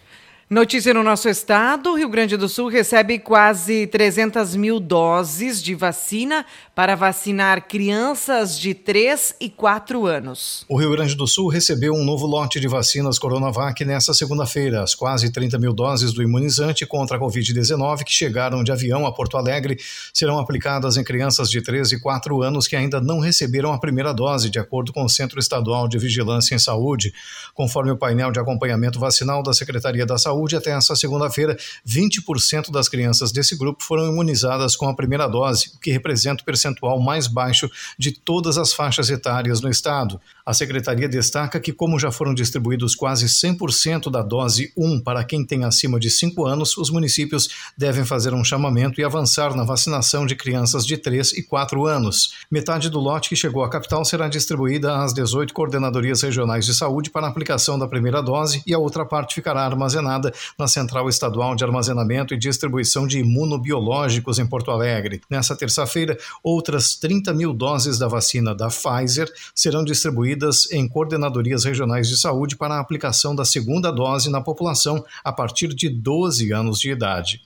Notícia 0.51 0.95
no 0.95 1.03
nosso 1.03 1.29
estado: 1.29 1.95
Rio 1.95 2.09
Grande 2.09 2.35
do 2.35 2.49
Sul 2.49 2.69
recebe 2.69 3.19
quase 3.19 3.87
300 3.87 4.57
mil 4.57 4.81
doses 4.81 5.63
de 5.63 5.75
vacina 5.75 6.47
para 6.75 6.95
vacinar 6.95 7.69
crianças 7.69 8.59
de 8.59 8.73
3 8.73 9.35
e 9.43 9.51
4 9.51 10.07
anos. 10.07 10.65
O 10.67 10.79
Rio 10.79 10.91
Grande 10.93 11.15
do 11.15 11.27
Sul 11.27 11.49
recebeu 11.49 11.93
um 11.93 12.03
novo 12.03 12.27
lote 12.27 12.59
de 12.59 12.67
vacinas 12.67 13.19
Coronavac 13.19 13.85
nesta 13.85 14.15
segunda-feira. 14.15 14.83
As 14.83 14.95
quase 14.95 15.31
30 15.31 15.59
mil 15.59 15.75
doses 15.75 16.15
do 16.15 16.23
imunizante 16.23 16.87
contra 16.87 17.19
a 17.19 17.21
Covid-19 17.21 18.05
que 18.05 18.13
chegaram 18.13 18.65
de 18.65 18.73
avião 18.73 19.05
a 19.05 19.13
Porto 19.13 19.37
Alegre 19.37 19.77
serão 20.15 20.39
aplicadas 20.39 20.97
em 20.97 21.05
crianças 21.05 21.51
de 21.51 21.61
3 21.61 21.93
e 21.93 22.01
4 22.01 22.41
anos 22.41 22.67
que 22.67 22.75
ainda 22.75 23.03
não 23.03 23.21
receberam 23.21 23.71
a 23.71 23.79
primeira 23.79 24.15
dose, 24.15 24.49
de 24.49 24.59
acordo 24.59 24.95
com 24.95 25.05
o 25.05 25.11
Centro 25.11 25.39
Estadual 25.39 25.87
de 25.87 25.99
Vigilância 25.99 26.55
em 26.55 26.59
Saúde. 26.59 27.13
Conforme 27.53 27.91
o 27.91 27.99
painel 27.99 28.33
de 28.33 28.41
acompanhamento 28.41 28.99
vacinal 28.99 29.43
da 29.43 29.53
Secretaria 29.53 30.07
da 30.07 30.17
Saúde, 30.17 30.38
Saúde, 30.39 30.57
até 30.57 30.71
essa 30.71 30.95
segunda-feira, 30.95 31.57
20% 31.87 32.71
das 32.71 32.89
crianças 32.89 33.33
desse 33.33 33.57
grupo 33.57 33.83
foram 33.83 34.09
imunizadas 34.09 34.77
com 34.77 34.89
a 34.89 34.95
primeira 34.95 35.27
dose, 35.27 35.73
o 35.75 35.81
que 35.81 35.91
representa 35.91 36.43
o 36.43 36.45
percentual 36.47 37.01
mais 37.01 37.27
baixo 37.27 37.69
de 37.99 38.13
todas 38.13 38.57
as 38.57 38.73
faixas 38.73 39.11
etárias 39.11 39.61
no 39.61 39.69
estado. 39.69 40.21
A 40.49 40.55
secretaria 40.55 41.07
destaca 41.07 41.61
que, 41.61 41.75
como 41.75 41.99
já 41.99 42.11
foram 42.11 42.33
distribuídos 42.33 42.95
quase 42.95 43.27
100% 43.27 44.11
da 44.11 44.23
dose 44.23 44.73
1 44.75 44.99
para 45.01 45.23
quem 45.23 45.45
tem 45.45 45.63
acima 45.63 46.01
de 46.01 46.09
5 46.09 46.47
anos, 46.47 46.75
os 46.79 46.89
municípios 46.89 47.51
devem 47.77 48.03
fazer 48.03 48.33
um 48.33 48.43
chamamento 48.43 48.99
e 48.99 49.05
avançar 49.05 49.55
na 49.55 49.63
vacinação 49.63 50.25
de 50.25 50.35
crianças 50.35 50.87
de 50.87 50.97
3 50.97 51.35
e 51.35 51.43
4 51.43 51.85
anos. 51.85 52.33
Metade 52.51 52.89
do 52.89 52.99
lote 52.99 53.29
que 53.29 53.37
chegou 53.37 53.63
à 53.63 53.69
capital 53.69 54.07
será 54.07 54.27
distribuída 54.27 55.05
às 55.05 55.13
18 55.13 55.53
coordenadorias 55.53 56.23
regionais 56.23 56.65
de 56.65 56.75
saúde 56.75 57.11
para 57.11 57.27
aplicação 57.27 57.79
da 57.79 57.87
primeira 57.87 58.23
dose 58.23 58.63
e 58.67 58.73
a 58.73 58.79
outra 58.79 59.05
parte 59.05 59.35
ficará 59.35 59.67
armazenada 59.67 60.33
na 60.59 60.67
Central 60.67 61.11
Estadual 61.11 61.55
de 61.55 61.65
Armazenamento 61.65 62.33
e 62.33 62.39
Distribuição 62.39 63.07
de 63.07 63.19
Imunobiológicos 63.19 64.39
em 64.39 64.47
Porto 64.47 64.71
Alegre. 64.71 65.21
Nessa 65.29 65.55
terça-feira, 65.55 66.17
outras 66.43 66.95
30 66.95 67.35
mil 67.35 67.53
doses 67.53 67.99
da 67.99 68.09
vacina 68.09 68.55
da 68.55 68.69
Pfizer 68.69 69.31
serão 69.55 69.85
distribuídas 69.85 70.38
em 70.73 70.89
coordenadorias 70.89 71.65
regionais 71.65 72.09
de 72.09 72.19
saúde 72.19 72.57
para 72.57 72.75
a 72.75 72.81
aplicação 72.81 73.35
da 73.35 73.45
segunda 73.45 73.91
dose 73.91 74.31
na 74.31 74.41
população 74.41 75.05
a 75.25 75.33
partir 75.33 75.69
de 75.69 75.89
12 75.89 76.53
anos 76.53 76.79
de 76.81 76.91
idade. 76.91 77.43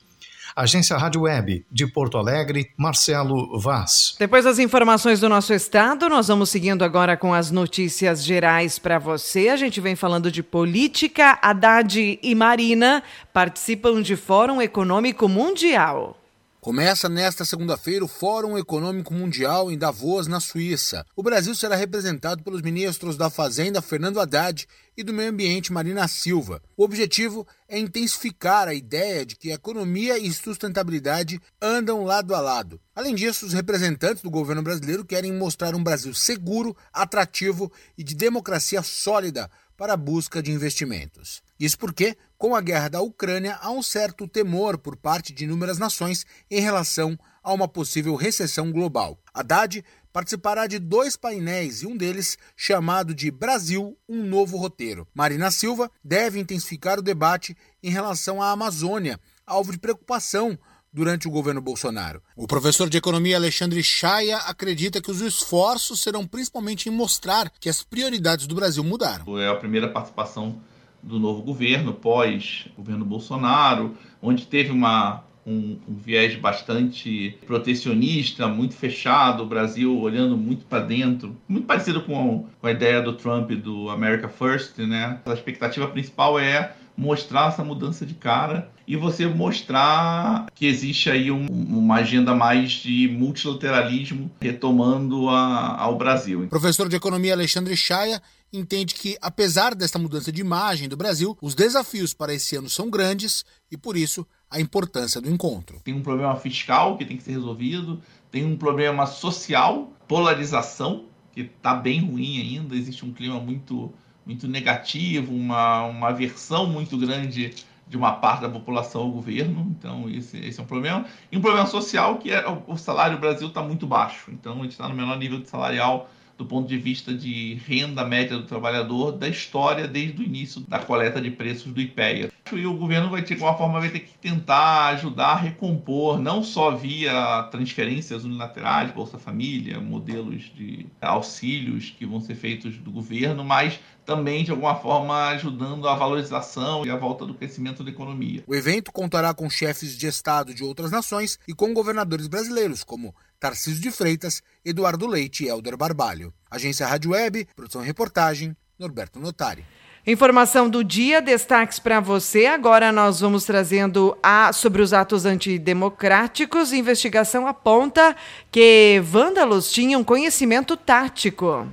Agência 0.54 0.99
Rádio 0.99 1.22
Web 1.22 1.64
de 1.70 1.87
Porto 1.87 2.18
Alegre, 2.18 2.70
Marcelo 2.76 3.58
Vaz. 3.58 4.14
Depois 4.18 4.44
das 4.44 4.58
informações 4.58 5.18
do 5.18 5.28
nosso 5.28 5.54
estado, 5.54 6.08
nós 6.11 6.28
vamos 6.28 6.50
seguindo 6.50 6.84
agora 6.84 7.16
com 7.16 7.32
as 7.32 7.50
notícias 7.50 8.22
gerais 8.22 8.78
para 8.78 8.99
você. 8.99 9.49
A 9.49 9.56
gente 9.56 9.80
vem 9.80 9.96
falando 9.96 10.30
de 10.30 10.42
política. 10.42 11.38
Haddad 11.40 12.18
e 12.22 12.34
Marina 12.34 13.02
participam 13.32 14.02
de 14.02 14.14
Fórum 14.14 14.61
Econômico 14.61 15.26
Mundial. 15.26 16.21
Começa 16.64 17.09
nesta 17.09 17.45
segunda-feira 17.45 18.04
o 18.04 18.09
Fórum 18.09 18.57
Econômico 18.57 19.12
Mundial 19.12 19.69
em 19.69 19.76
Davos, 19.76 20.28
na 20.28 20.38
Suíça. 20.38 21.04
O 21.16 21.21
Brasil 21.21 21.57
será 21.57 21.75
representado 21.75 22.45
pelos 22.45 22.62
ministros 22.62 23.16
da 23.16 23.28
Fazenda 23.28 23.83
Fernando 23.83 24.21
Haddad 24.21 24.69
e 24.97 25.02
do 25.02 25.12
Meio 25.12 25.31
Ambiente 25.31 25.73
Marina 25.73 26.07
Silva. 26.07 26.62
O 26.76 26.85
objetivo 26.85 27.45
é 27.69 27.81
intensificar 27.81 28.69
a 28.69 28.75
ideia 28.75 29.26
de 29.26 29.35
que 29.35 29.50
economia 29.50 30.16
e 30.16 30.33
sustentabilidade 30.33 31.40
andam 31.61 32.04
lado 32.04 32.33
a 32.33 32.40
lado. 32.40 32.81
Além 32.95 33.16
disso, 33.16 33.45
os 33.45 33.52
representantes 33.52 34.23
do 34.23 34.31
governo 34.31 34.62
brasileiro 34.62 35.04
querem 35.04 35.33
mostrar 35.33 35.75
um 35.75 35.83
Brasil 35.83 36.14
seguro, 36.14 36.76
atrativo 36.92 37.73
e 37.99 38.04
de 38.04 38.14
democracia 38.14 38.85
sólida 38.85 39.50
para 39.76 39.95
a 39.95 39.97
busca 39.97 40.40
de 40.40 40.52
investimentos. 40.52 41.42
Isso 41.59 41.76
porque, 41.76 42.16
com 42.42 42.56
a 42.56 42.61
guerra 42.61 42.88
da 42.88 43.00
Ucrânia, 43.00 43.56
há 43.62 43.70
um 43.70 43.84
certo 43.84 44.26
temor 44.26 44.76
por 44.76 44.96
parte 44.96 45.32
de 45.32 45.44
inúmeras 45.44 45.78
nações 45.78 46.26
em 46.50 46.61
relação 46.61 47.16
a 47.40 47.52
uma 47.52 47.68
possível 47.68 48.16
recessão 48.16 48.72
global. 48.72 49.16
Haddad 49.32 49.84
participará 50.12 50.66
de 50.66 50.80
dois 50.80 51.16
painéis 51.16 51.82
e 51.82 51.87
um 51.87 51.96
deles 51.96 52.37
chamado 52.56 53.14
de 53.14 53.30
Brasil, 53.30 53.96
um 54.08 54.25
novo 54.25 54.56
roteiro. 54.56 55.06
Marina 55.14 55.52
Silva 55.52 55.88
deve 56.02 56.40
intensificar 56.40 56.99
o 56.99 57.02
debate 57.02 57.56
em 57.80 57.90
relação 57.90 58.42
à 58.42 58.50
Amazônia, 58.50 59.20
alvo 59.46 59.70
de 59.70 59.78
preocupação 59.78 60.58
durante 60.92 61.28
o 61.28 61.30
governo 61.30 61.61
Bolsonaro. 61.61 62.20
O 62.34 62.49
professor 62.49 62.90
de 62.90 62.99
economia 62.99 63.37
Alexandre 63.37 63.84
Chaia 63.84 64.38
acredita 64.38 65.00
que 65.00 65.12
os 65.12 65.20
esforços 65.20 66.02
serão 66.02 66.26
principalmente 66.26 66.88
em 66.88 66.92
mostrar 66.92 67.49
que 67.61 67.68
as 67.68 67.84
prioridades 67.84 68.49
do 68.49 68.56
Brasil 68.56 68.82
mudaram. 68.82 69.38
É 69.38 69.49
a 69.49 69.54
primeira 69.54 69.88
participação 69.88 70.61
do 71.02 71.18
novo 71.18 71.42
governo, 71.42 71.92
pós-governo 71.92 73.04
Bolsonaro, 73.04 73.97
onde 74.21 74.47
teve 74.47 74.71
uma, 74.71 75.25
um, 75.47 75.76
um, 75.88 75.94
viés 75.94 76.37
bastante 76.37 77.37
protecionista, 77.47 78.47
muito 78.47 78.75
fechado, 78.75 79.42
o 79.42 79.47
Brasil 79.47 79.99
olhando 79.99 80.37
muito 80.37 80.64
para 80.64 80.80
dentro, 80.80 81.37
muito 81.49 81.66
parecido 81.66 82.02
com, 82.02 82.47
com 82.61 82.66
a 82.66 82.71
ideia 82.71 83.02
do 83.02 83.14
Trump 83.14 83.50
do 83.50 83.90
America 83.90 84.28
First, 84.28 84.78
né? 84.78 85.21
A 85.26 85.32
expectativa 85.32 85.88
principal 85.88 86.38
é 86.38 86.73
mostrar 86.97 87.49
essa 87.49 87.64
mudança 87.64 88.04
de 88.04 88.14
cara 88.14 88.71
e 88.87 88.97
você 88.97 89.26
mostrar 89.26 90.47
que 90.54 90.66
existe 90.66 91.11
aí 91.11 91.30
um, 91.30 91.47
uma 91.47 91.97
agenda 91.97 92.35
mais 92.35 92.73
de 92.73 93.09
multilateralismo 93.09 94.30
retomando 94.40 95.28
a, 95.28 95.80
ao 95.80 95.97
Brasil. 95.97 96.47
Professor 96.49 96.88
de 96.88 96.97
Economia 96.97 97.32
Alexandre 97.32 97.76
Chaia 97.76 98.21
entende 98.52 98.94
que, 98.94 99.16
apesar 99.21 99.75
desta 99.75 99.99
mudança 99.99 100.30
de 100.30 100.40
imagem 100.40 100.88
do 100.88 100.97
Brasil, 100.97 101.37
os 101.40 101.54
desafios 101.54 102.12
para 102.12 102.35
esse 102.35 102.56
ano 102.56 102.68
são 102.68 102.90
grandes 102.90 103.44
e, 103.71 103.76
por 103.76 103.97
isso, 103.97 104.26
a 104.50 104.61
importância 104.61 105.21
do 105.21 105.30
encontro. 105.30 105.80
Tem 105.82 105.94
um 105.94 106.02
problema 106.02 106.37
fiscal 106.37 106.99
que 106.99 107.04
tem 107.06 107.16
que 107.16 107.23
ser 107.23 107.32
resolvido, 107.32 108.02
tem 108.30 108.44
um 108.44 108.56
problema 108.56 109.06
social, 109.06 109.92
polarização, 110.06 111.06
que 111.32 111.42
está 111.42 111.75
bem 111.75 112.04
ruim 112.04 112.40
ainda, 112.40 112.76
existe 112.76 113.04
um 113.04 113.12
clima 113.12 113.40
muito 113.40 113.92
muito 114.25 114.47
negativo, 114.47 115.35
uma, 115.35 115.82
uma 115.87 116.09
aversão 116.11 116.64
muito 116.64 116.97
grande 116.97 117.52
de 117.88 117.97
uma 117.97 118.12
parte 118.12 118.42
da 118.42 118.49
população 118.49 119.02
ao 119.02 119.11
governo, 119.11 119.75
então 119.76 120.09
esse, 120.09 120.38
esse 120.38 120.61
é 120.61 120.62
um 120.62 120.66
problema. 120.66 121.04
E 121.30 121.37
um 121.37 121.40
problema 121.40 121.66
social 121.66 122.18
que 122.18 122.30
é 122.30 122.49
o, 122.49 122.62
o 122.68 122.76
salário 122.76 123.14
no 123.14 123.21
Brasil 123.21 123.49
está 123.49 123.62
muito 123.62 123.85
baixo, 123.85 124.30
então 124.30 124.61
a 124.61 124.62
gente 124.62 124.73
está 124.73 124.88
no 124.88 124.94
menor 124.94 125.18
nível 125.18 125.44
salarial 125.44 126.09
do 126.36 126.46
ponto 126.46 126.68
de 126.68 126.76
vista 126.76 127.12
de 127.12 127.54
renda 127.66 128.04
média 128.04 128.36
do 128.36 128.44
trabalhador 128.44 129.12
da 129.12 129.28
história 129.28 129.86
desde 129.86 130.20
o 130.20 130.24
início 130.24 130.60
da 130.62 130.78
coleta 130.78 131.20
de 131.20 131.30
preços 131.30 131.72
do 131.72 131.80
IPEA. 131.80 132.30
E 132.52 132.66
o 132.66 132.76
governo 132.76 133.08
vai 133.08 133.22
ter, 133.22 133.34
de 133.34 133.42
alguma 133.42 133.56
forma, 133.56 133.80
vai 133.80 133.88
ter 133.88 134.00
que 134.00 134.18
tentar 134.18 134.88
ajudar 134.88 135.28
a 135.28 135.36
recompor, 135.36 136.18
não 136.18 136.42
só 136.42 136.70
via 136.72 137.44
transferências 137.50 138.24
unilaterais, 138.24 138.90
Bolsa 138.90 139.18
Família, 139.18 139.80
modelos 139.80 140.52
de 140.54 140.86
auxílios 141.00 141.94
que 141.96 142.04
vão 142.04 142.20
ser 142.20 142.34
feitos 142.34 142.76
do 142.76 142.90
governo, 142.90 143.42
mas 143.42 143.80
também, 144.04 144.44
de 144.44 144.50
alguma 144.50 144.74
forma, 144.74 145.28
ajudando 145.28 145.88
a 145.88 145.94
valorização 145.94 146.84
e 146.84 146.90
a 146.90 146.96
volta 146.96 147.24
do 147.24 147.34
crescimento 147.34 147.82
da 147.82 147.90
economia. 147.90 148.42
O 148.46 148.54
evento 148.54 148.92
contará 148.92 149.32
com 149.32 149.48
chefes 149.48 149.96
de 149.96 150.06
Estado 150.06 150.52
de 150.52 150.62
outras 150.62 150.90
nações 150.90 151.38
e 151.48 151.54
com 151.54 151.72
governadores 151.72 152.26
brasileiros, 152.26 152.84
como 152.84 153.14
Tarcísio 153.42 153.82
de 153.82 153.90
Freitas, 153.90 154.40
Eduardo 154.64 155.04
Leite 155.04 155.42
e 155.42 155.49
Helder 155.49 155.76
Barbalho. 155.76 156.32
Agência 156.49 156.87
Rádio 156.87 157.11
Web, 157.11 157.49
produção 157.56 157.82
e 157.82 157.84
reportagem, 157.84 158.56
Norberto 158.78 159.18
Notari. 159.18 159.64
Informação 160.06 160.70
do 160.70 160.84
dia, 160.84 161.20
destaques 161.20 161.80
para 161.80 161.99
você. 161.99 162.46
Agora 162.46 162.92
nós 162.92 163.18
vamos 163.18 163.44
trazendo 163.44 164.16
a 164.22 164.52
sobre 164.52 164.80
os 164.80 164.92
atos 164.92 165.25
antidemocráticos. 165.25 166.72
Investigação 166.72 167.49
aponta 167.49 168.14
que 168.49 169.02
vândalos 169.04 169.72
tinham 169.72 170.04
conhecimento 170.04 170.76
tático. 170.76 171.66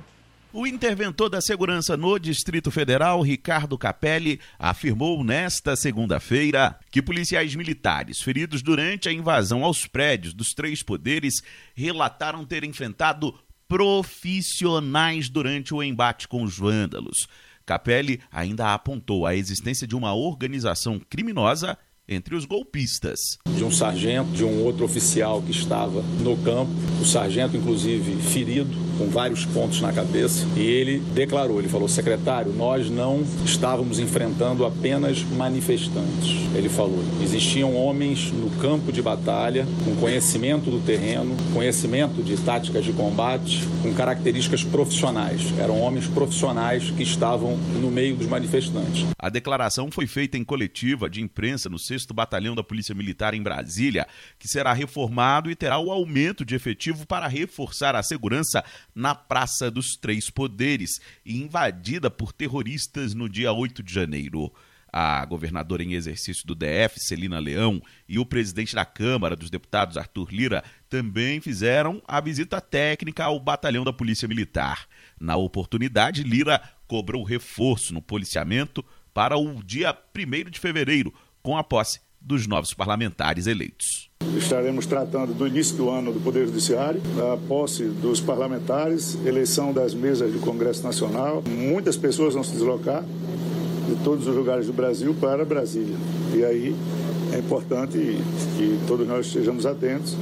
O 0.52 0.66
interventor 0.66 1.28
da 1.28 1.40
segurança 1.40 1.96
no 1.96 2.18
Distrito 2.18 2.72
Federal, 2.72 3.22
Ricardo 3.22 3.78
Capelli, 3.78 4.40
afirmou 4.58 5.22
nesta 5.22 5.76
segunda-feira 5.76 6.76
que 6.90 7.00
policiais 7.00 7.54
militares 7.54 8.20
feridos 8.20 8.60
durante 8.60 9.08
a 9.08 9.12
invasão 9.12 9.64
aos 9.64 9.86
prédios 9.86 10.34
dos 10.34 10.48
três 10.48 10.82
poderes 10.82 11.34
relataram 11.72 12.44
ter 12.44 12.64
enfrentado 12.64 13.32
profissionais 13.68 15.28
durante 15.28 15.72
o 15.72 15.84
embate 15.84 16.26
com 16.26 16.42
os 16.42 16.58
vândalos. 16.58 17.28
Capelli 17.64 18.20
ainda 18.28 18.74
apontou 18.74 19.26
a 19.26 19.36
existência 19.36 19.86
de 19.86 19.94
uma 19.94 20.12
organização 20.12 21.00
criminosa 21.08 21.78
entre 22.08 22.34
os 22.34 22.44
golpistas. 22.44 23.20
De 23.54 23.62
um 23.62 23.70
sargento, 23.70 24.32
de 24.32 24.42
um 24.42 24.64
outro 24.64 24.84
oficial 24.84 25.40
que 25.40 25.52
estava 25.52 26.02
no 26.02 26.36
campo, 26.38 26.72
o 27.00 27.04
sargento, 27.04 27.56
inclusive, 27.56 28.20
ferido 28.20 28.89
com 29.00 29.08
vários 29.08 29.46
pontos 29.46 29.80
na 29.80 29.94
cabeça, 29.94 30.46
e 30.54 30.60
ele 30.60 30.98
declarou, 31.14 31.58
ele 31.58 31.70
falou, 31.70 31.88
secretário, 31.88 32.52
nós 32.52 32.90
não 32.90 33.24
estávamos 33.46 33.98
enfrentando 33.98 34.66
apenas 34.66 35.22
manifestantes. 35.22 36.36
Ele 36.54 36.68
falou, 36.68 37.02
existiam 37.22 37.74
homens 37.74 38.30
no 38.30 38.50
campo 38.60 38.92
de 38.92 39.00
batalha, 39.00 39.66
com 39.86 39.96
conhecimento 39.96 40.70
do 40.70 40.84
terreno, 40.84 41.34
conhecimento 41.54 42.22
de 42.22 42.36
táticas 42.36 42.84
de 42.84 42.92
combate, 42.92 43.66
com 43.82 43.94
características 43.94 44.62
profissionais. 44.62 45.40
Eram 45.58 45.80
homens 45.80 46.06
profissionais 46.06 46.90
que 46.90 47.02
estavam 47.02 47.56
no 47.56 47.90
meio 47.90 48.16
dos 48.16 48.26
manifestantes. 48.26 49.06
A 49.18 49.30
declaração 49.30 49.90
foi 49.90 50.06
feita 50.06 50.36
em 50.36 50.44
coletiva 50.44 51.08
de 51.08 51.22
imprensa 51.22 51.70
no 51.70 51.78
6 51.78 52.06
Batalhão 52.12 52.54
da 52.54 52.62
Polícia 52.62 52.94
Militar 52.94 53.32
em 53.32 53.42
Brasília, 53.42 54.06
que 54.38 54.46
será 54.46 54.74
reformado 54.74 55.50
e 55.50 55.56
terá 55.56 55.78
o 55.78 55.90
aumento 55.90 56.44
de 56.44 56.54
efetivo 56.54 57.06
para 57.06 57.26
reforçar 57.26 57.94
a 57.94 58.02
segurança 58.02 58.62
na 58.94 59.14
Praça 59.14 59.70
dos 59.70 59.96
Três 59.96 60.30
Poderes 60.30 61.00
e 61.24 61.40
invadida 61.40 62.10
por 62.10 62.32
terroristas 62.32 63.14
no 63.14 63.28
dia 63.28 63.52
8 63.52 63.82
de 63.82 63.92
janeiro. 63.92 64.52
A 64.92 65.24
governadora 65.24 65.84
em 65.84 65.94
exercício 65.94 66.44
do 66.44 66.54
DF, 66.54 66.98
Celina 66.98 67.38
Leão, 67.38 67.80
e 68.08 68.18
o 68.18 68.26
presidente 68.26 68.74
da 68.74 68.84
Câmara 68.84 69.36
dos 69.36 69.48
Deputados, 69.48 69.96
Arthur 69.96 70.32
Lira, 70.32 70.64
também 70.88 71.40
fizeram 71.40 72.02
a 72.08 72.20
visita 72.20 72.60
técnica 72.60 73.24
ao 73.24 73.38
batalhão 73.38 73.84
da 73.84 73.92
Polícia 73.92 74.26
Militar. 74.26 74.88
Na 75.18 75.36
oportunidade, 75.36 76.24
Lira 76.24 76.60
cobrou 76.88 77.22
reforço 77.22 77.94
no 77.94 78.02
policiamento 78.02 78.84
para 79.14 79.36
o 79.36 79.62
dia 79.62 79.96
1 80.16 80.50
de 80.50 80.58
fevereiro, 80.58 81.14
com 81.40 81.56
a 81.56 81.62
posse 81.62 82.00
dos 82.20 82.48
novos 82.48 82.74
parlamentares 82.74 83.46
eleitos. 83.46 84.09
Estaremos 84.36 84.86
tratando 84.86 85.34
do 85.34 85.46
início 85.46 85.76
do 85.76 85.90
ano 85.90 86.12
do 86.12 86.20
Poder 86.20 86.46
Judiciário, 86.46 87.00
da 87.16 87.36
posse 87.48 87.84
dos 87.84 88.20
parlamentares, 88.20 89.18
eleição 89.26 89.72
das 89.72 89.92
mesas 89.92 90.32
do 90.32 90.38
Congresso 90.38 90.82
Nacional. 90.82 91.42
Muitas 91.48 91.96
pessoas 91.96 92.34
vão 92.34 92.42
se 92.42 92.52
deslocar 92.52 93.04
de 93.88 93.96
todos 94.04 94.26
os 94.26 94.34
lugares 94.34 94.66
do 94.66 94.72
Brasil 94.72 95.14
para 95.20 95.44
Brasília. 95.44 95.96
E 96.34 96.44
aí 96.44 96.76
é 97.32 97.38
importante 97.38 97.98
que 98.56 98.78
todos 98.86 99.06
nós 99.06 99.26
estejamos 99.26 99.66
atentos 99.66 100.16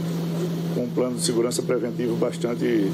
com 0.74 0.84
um 0.84 0.88
plano 0.88 1.16
de 1.16 1.22
segurança 1.22 1.62
preventivo 1.62 2.16
bastante 2.16 2.90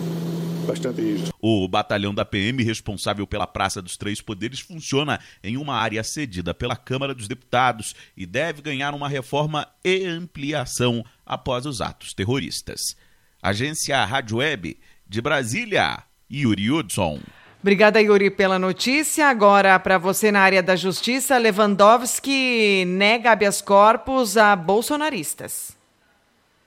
bastante. 0.64 1.02
O 1.40 1.68
batalhão 1.68 2.14
da 2.14 2.24
PM, 2.24 2.62
responsável 2.62 3.26
pela 3.26 3.46
Praça 3.46 3.80
dos 3.80 3.96
Três 3.96 4.20
Poderes, 4.20 4.60
funciona 4.60 5.20
em 5.42 5.56
uma 5.56 5.76
área 5.76 6.02
cedida 6.02 6.52
pela 6.54 6.76
Câmara 6.76 7.14
dos 7.14 7.28
Deputados 7.28 7.94
e 8.16 8.26
deve 8.26 8.62
ganhar 8.62 8.94
uma 8.94 9.08
reforma 9.08 9.68
e 9.84 10.04
ampliação 10.06 11.04
após 11.24 11.66
os 11.66 11.80
atos 11.80 12.14
terroristas. 12.14 12.96
Agência 13.42 14.04
Rádio 14.04 14.38
Web 14.38 14.78
de 15.06 15.20
Brasília, 15.20 16.02
Yuri 16.30 16.70
Hudson. 16.70 17.20
Obrigada, 17.60 18.00
Yuri, 18.00 18.30
pela 18.30 18.58
notícia. 18.58 19.28
Agora, 19.28 19.78
para 19.78 19.96
você 19.96 20.30
na 20.30 20.40
área 20.40 20.62
da 20.62 20.76
justiça, 20.76 21.38
Lewandowski 21.38 22.84
nega 22.86 23.32
habeas 23.32 23.62
corpus 23.62 24.36
a 24.36 24.54
bolsonaristas. 24.54 25.74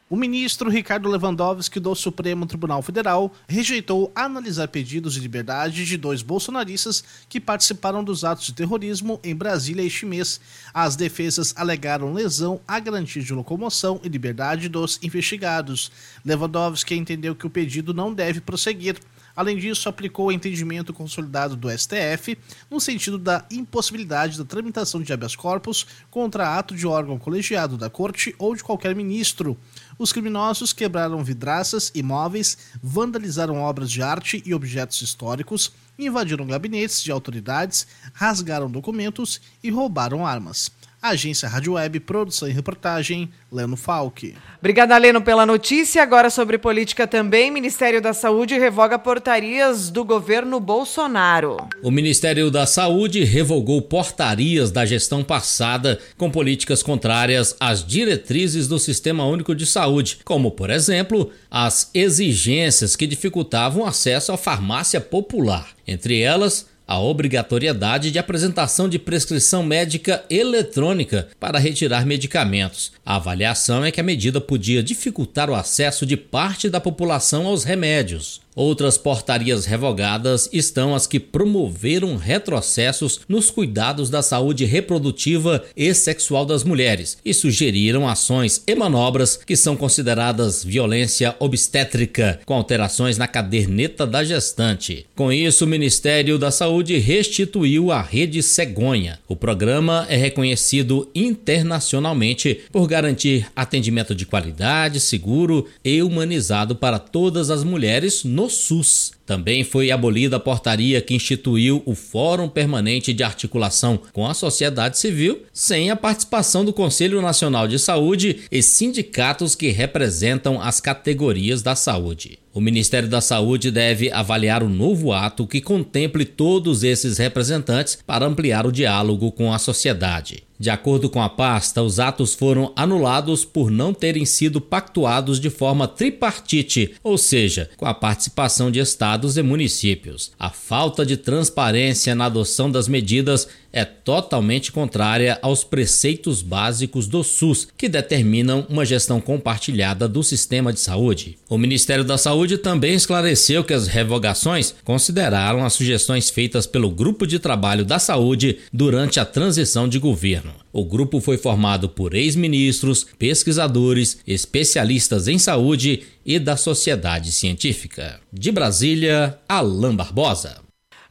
O 0.09 0.15
ministro 0.15 0.69
Ricardo 0.69 1.09
Lewandowski 1.09 1.81
do 1.81 1.93
Supremo 1.93 2.45
Tribunal 2.45 2.81
Federal 2.81 3.29
rejeitou 3.45 4.09
analisar 4.15 4.69
pedidos 4.69 5.15
de 5.15 5.19
liberdade 5.19 5.85
de 5.85 5.97
dois 5.97 6.21
bolsonaristas 6.21 7.03
que 7.27 7.41
participaram 7.41 8.01
dos 8.01 8.23
atos 8.23 8.45
de 8.45 8.53
terrorismo 8.53 9.19
em 9.21 9.35
Brasília 9.35 9.83
este 9.83 10.05
mês. 10.05 10.39
As 10.73 10.95
defesas 10.95 11.53
alegaram 11.57 12.13
lesão 12.13 12.61
à 12.65 12.79
garantia 12.79 13.21
de 13.21 13.33
locomoção 13.33 13.99
e 14.01 14.07
liberdade 14.07 14.69
dos 14.69 14.97
investigados. 15.03 15.91
Lewandowski 16.23 16.95
entendeu 16.95 17.35
que 17.35 17.45
o 17.45 17.49
pedido 17.49 17.93
não 17.93 18.13
deve 18.13 18.39
prosseguir. 18.39 18.95
Além 19.37 19.55
disso, 19.55 19.87
aplicou 19.87 20.25
o 20.25 20.31
entendimento 20.31 20.91
consolidado 20.91 21.55
do 21.55 21.69
STF 21.69 22.35
no 22.71 22.79
sentido 22.81 23.19
da 23.19 23.45
impossibilidade 23.51 24.35
da 24.35 24.43
tramitação 24.43 24.99
de 25.03 25.13
habeas 25.13 25.35
corpus 25.35 25.85
contra 26.09 26.57
ato 26.57 26.75
de 26.75 26.87
órgão 26.87 27.19
colegiado 27.19 27.77
da 27.77 27.87
Corte 27.87 28.33
ou 28.39 28.55
de 28.55 28.63
qualquer 28.63 28.95
ministro. 28.95 29.55
Os 29.99 30.11
criminosos 30.11 30.73
quebraram 30.73 31.23
vidraças, 31.23 31.91
imóveis, 31.93 32.57
vandalizaram 32.81 33.61
obras 33.61 33.91
de 33.91 34.01
arte 34.01 34.41
e 34.43 34.55
objetos 34.55 35.03
históricos, 35.03 35.71
invadiram 35.99 36.47
gabinetes 36.47 37.03
de 37.03 37.11
autoridades, 37.11 37.85
rasgaram 38.13 38.71
documentos 38.71 39.39
e 39.63 39.69
roubaram 39.69 40.25
armas. 40.25 40.71
Agência 41.01 41.47
Rádio 41.47 41.73
Web, 41.73 41.99
produção 41.99 42.49
e 42.49 42.51
reportagem, 42.51 43.29
Leno 43.51 43.77
Falck. 43.77 44.33
Obrigada, 44.59 44.97
Leno, 44.97 45.21
pela 45.21 45.45
notícia. 45.45 46.01
Agora 46.01 46.29
sobre 46.29 46.57
política 46.57 47.05
também. 47.05 47.51
Ministério 47.51 48.01
da 48.01 48.13
Saúde 48.13 48.57
revoga 48.57 48.97
portarias 48.97 49.91
do 49.91 50.03
governo 50.03 50.59
Bolsonaro. 50.59 51.57
O 51.83 51.91
Ministério 51.91 52.49
da 52.49 52.65
Saúde 52.65 53.23
revogou 53.23 53.81
portarias 53.81 54.71
da 54.71 54.85
gestão 54.85 55.23
passada 55.23 55.99
com 56.17 56.31
políticas 56.31 56.81
contrárias 56.81 57.55
às 57.59 57.85
diretrizes 57.85 58.67
do 58.67 58.79
Sistema 58.79 59.23
Único 59.25 59.53
de 59.53 59.67
Saúde, 59.67 60.19
como, 60.25 60.49
por 60.49 60.71
exemplo, 60.71 61.31
as 61.49 61.91
exigências 61.93 62.95
que 62.95 63.05
dificultavam 63.05 63.83
o 63.83 63.85
acesso 63.85 64.31
à 64.31 64.37
farmácia 64.37 64.99
popular. 64.99 65.67
Entre 65.87 66.21
elas, 66.21 66.65
a 66.87 66.99
obrigatoriedade 66.99 68.09
de 68.09 68.17
apresentação 68.17 68.87
de 68.87 68.97
prescrição 68.97 69.61
médica 69.61 70.23
eletrônica 70.29 71.27
para 71.39 71.59
retirar 71.59 72.05
medicamentos. 72.05 72.93
A 73.05 73.17
avaliação 73.17 73.83
é 73.83 73.91
que 73.91 73.99
a 73.99 74.03
medida 74.03 74.39
podia 74.39 74.81
dificultar 74.81 75.49
o 75.49 75.55
acesso 75.55 76.05
de 76.05 76.15
parte 76.15 76.69
da 76.69 76.79
população 76.79 77.45
aos 77.45 77.65
remédios. 77.65 78.46
Outras 78.57 78.97
portarias 78.97 79.67
revogadas 79.67 80.49
estão 80.51 80.95
as 80.95 81.05
que 81.05 81.19
promoveram 81.19 82.17
retrocessos 82.17 83.19
nos 83.29 83.51
cuidados 83.51 84.09
da 84.09 84.23
saúde 84.23 84.65
reprodutiva 84.65 85.63
e 85.77 85.93
sexual 85.93 86.43
das 86.43 86.63
mulheres 86.63 87.19
e 87.23 87.35
sugeriram 87.35 88.09
ações 88.09 88.63
e 88.65 88.73
manobras 88.73 89.37
que 89.45 89.55
são 89.55 89.77
consideradas 89.77 90.63
violência 90.63 91.35
obstétrica, 91.39 92.39
com 92.47 92.55
alterações 92.55 93.15
na 93.15 93.27
caderneta 93.27 94.07
da 94.07 94.23
gestante. 94.23 95.05
Com 95.15 95.31
isso, 95.31 95.65
o 95.65 95.67
Ministério 95.67 96.39
da 96.39 96.49
Saúde 96.49 96.97
restituiu 96.97 97.91
a 97.91 98.01
Rede 98.01 98.41
Cegonha. 98.41 99.19
O 99.27 99.35
programa 99.35 100.07
é 100.09 100.17
reconhecido 100.17 101.07
internacionalmente 101.13 102.61
por 102.71 102.87
garantir 102.87 103.45
atendimento 103.55 104.15
de 104.15 104.25
qualidade, 104.25 104.99
seguro 104.99 105.67
e 105.85 106.01
humanizado 106.01 106.75
para 106.75 106.97
todas 106.97 107.51
as 107.51 107.63
mulheres 107.63 108.23
no 108.23 108.46
SUS. 108.49 109.11
Também 109.25 109.63
foi 109.63 109.91
abolida 109.91 110.37
a 110.37 110.39
portaria 110.39 111.01
que 111.01 111.13
instituiu 111.13 111.83
o 111.85 111.93
Fórum 111.93 112.47
Permanente 112.47 113.13
de 113.13 113.23
Articulação 113.23 113.99
com 114.13 114.25
a 114.25 114.33
Sociedade 114.33 114.97
Civil, 114.97 115.43
sem 115.51 115.91
a 115.91 115.95
participação 115.95 116.63
do 116.63 116.71
Conselho 116.71 117.21
Nacional 117.21 117.67
de 117.67 117.77
Saúde 117.77 118.41
e 118.51 118.63
sindicatos 118.63 119.53
que 119.53 119.69
representam 119.69 120.61
as 120.61 120.79
categorias 120.79 121.61
da 121.61 121.75
saúde. 121.75 122.39
O 122.53 122.61
Ministério 122.61 123.07
da 123.07 123.21
Saúde 123.21 123.69
deve 123.69 124.09
avaliar 124.09 124.63
o 124.63 124.69
novo 124.69 125.11
ato 125.11 125.45
que 125.45 125.61
contemple 125.61 126.25
todos 126.25 126.83
esses 126.83 127.19
representantes 127.19 127.99
para 128.07 128.25
ampliar 128.25 128.65
o 128.65 128.71
diálogo 128.71 129.31
com 129.31 129.53
a 129.53 129.59
sociedade. 129.59 130.46
De 130.59 130.69
acordo 130.69 131.09
com 131.09 131.21
a 131.21 131.29
pasta, 131.29 131.83
os 131.83 131.99
atos 131.99 132.33
foram 132.33 132.73
anulados 132.75 133.45
por 133.45 133.69
não 133.69 133.93
terem 133.93 134.25
sido 134.25 134.59
pactuados 134.59 135.39
de 135.39 135.49
forma 135.49 135.87
tripartite, 135.87 136.95
ou 137.03 137.17
seja, 137.17 137.69
com 137.77 137.85
a 137.85 137.93
participação 137.93 138.71
de 138.71 138.79
estados 138.79 139.37
e 139.37 139.43
municípios. 139.43 140.31
A 140.39 140.49
falta 140.49 141.05
de 141.05 141.15
transparência 141.15 142.15
na 142.15 142.25
adoção 142.25 142.71
das 142.71 142.87
medidas 142.87 143.47
é 143.71 143.85
totalmente 143.85 144.71
contrária 144.71 145.37
aos 145.41 145.63
preceitos 145.63 146.41
básicos 146.41 147.05
do 147.05 147.23
SUS, 147.23 147.67
que 147.77 147.87
determinam 147.87 148.65
uma 148.69 148.83
gestão 148.83 149.21
compartilhada 149.21 150.07
do 150.07 150.23
sistema 150.23 150.73
de 150.73 150.79
saúde. 150.79 151.37
O 151.47 151.59
Ministério 151.59 152.03
da 152.03 152.17
Saúde 152.17 152.57
também 152.57 152.95
esclareceu 152.95 153.63
que 153.63 153.73
as 153.73 153.87
revogações 153.87 154.73
consideraram 154.83 155.63
as 155.63 155.73
sugestões 155.73 156.29
feitas 156.29 156.65
pelo 156.65 156.89
Grupo 156.89 157.27
de 157.27 157.37
Trabalho 157.37 157.85
da 157.85 157.99
Saúde 157.99 158.57
durante 158.73 159.19
a 159.19 159.25
transição 159.25 159.87
de 159.87 159.99
governo. 159.99 160.46
O 160.71 160.85
grupo 160.85 161.19
foi 161.19 161.37
formado 161.37 161.89
por 161.89 162.13
ex-ministros, 162.13 163.05
pesquisadores, 163.17 164.19
especialistas 164.27 165.27
em 165.27 165.39
saúde 165.39 166.03
e 166.25 166.39
da 166.39 166.57
sociedade 166.57 167.31
científica. 167.31 168.19
De 168.31 168.51
Brasília, 168.51 169.39
Alain 169.47 169.95
Barbosa. 169.95 170.61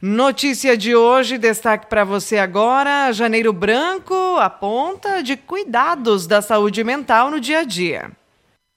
Notícia 0.01 0.77
de 0.77 0.95
hoje, 0.95 1.39
destaque 1.39 1.87
para 1.89 2.03
você 2.03 2.37
agora: 2.37 3.11
Janeiro 3.11 3.51
Branco 3.51 4.13
aponta 4.37 5.23
de 5.23 5.35
cuidados 5.35 6.27
da 6.27 6.41
saúde 6.41 6.83
mental 6.83 7.31
no 7.31 7.39
dia 7.39 7.59
a 7.59 7.63
dia. 7.63 8.11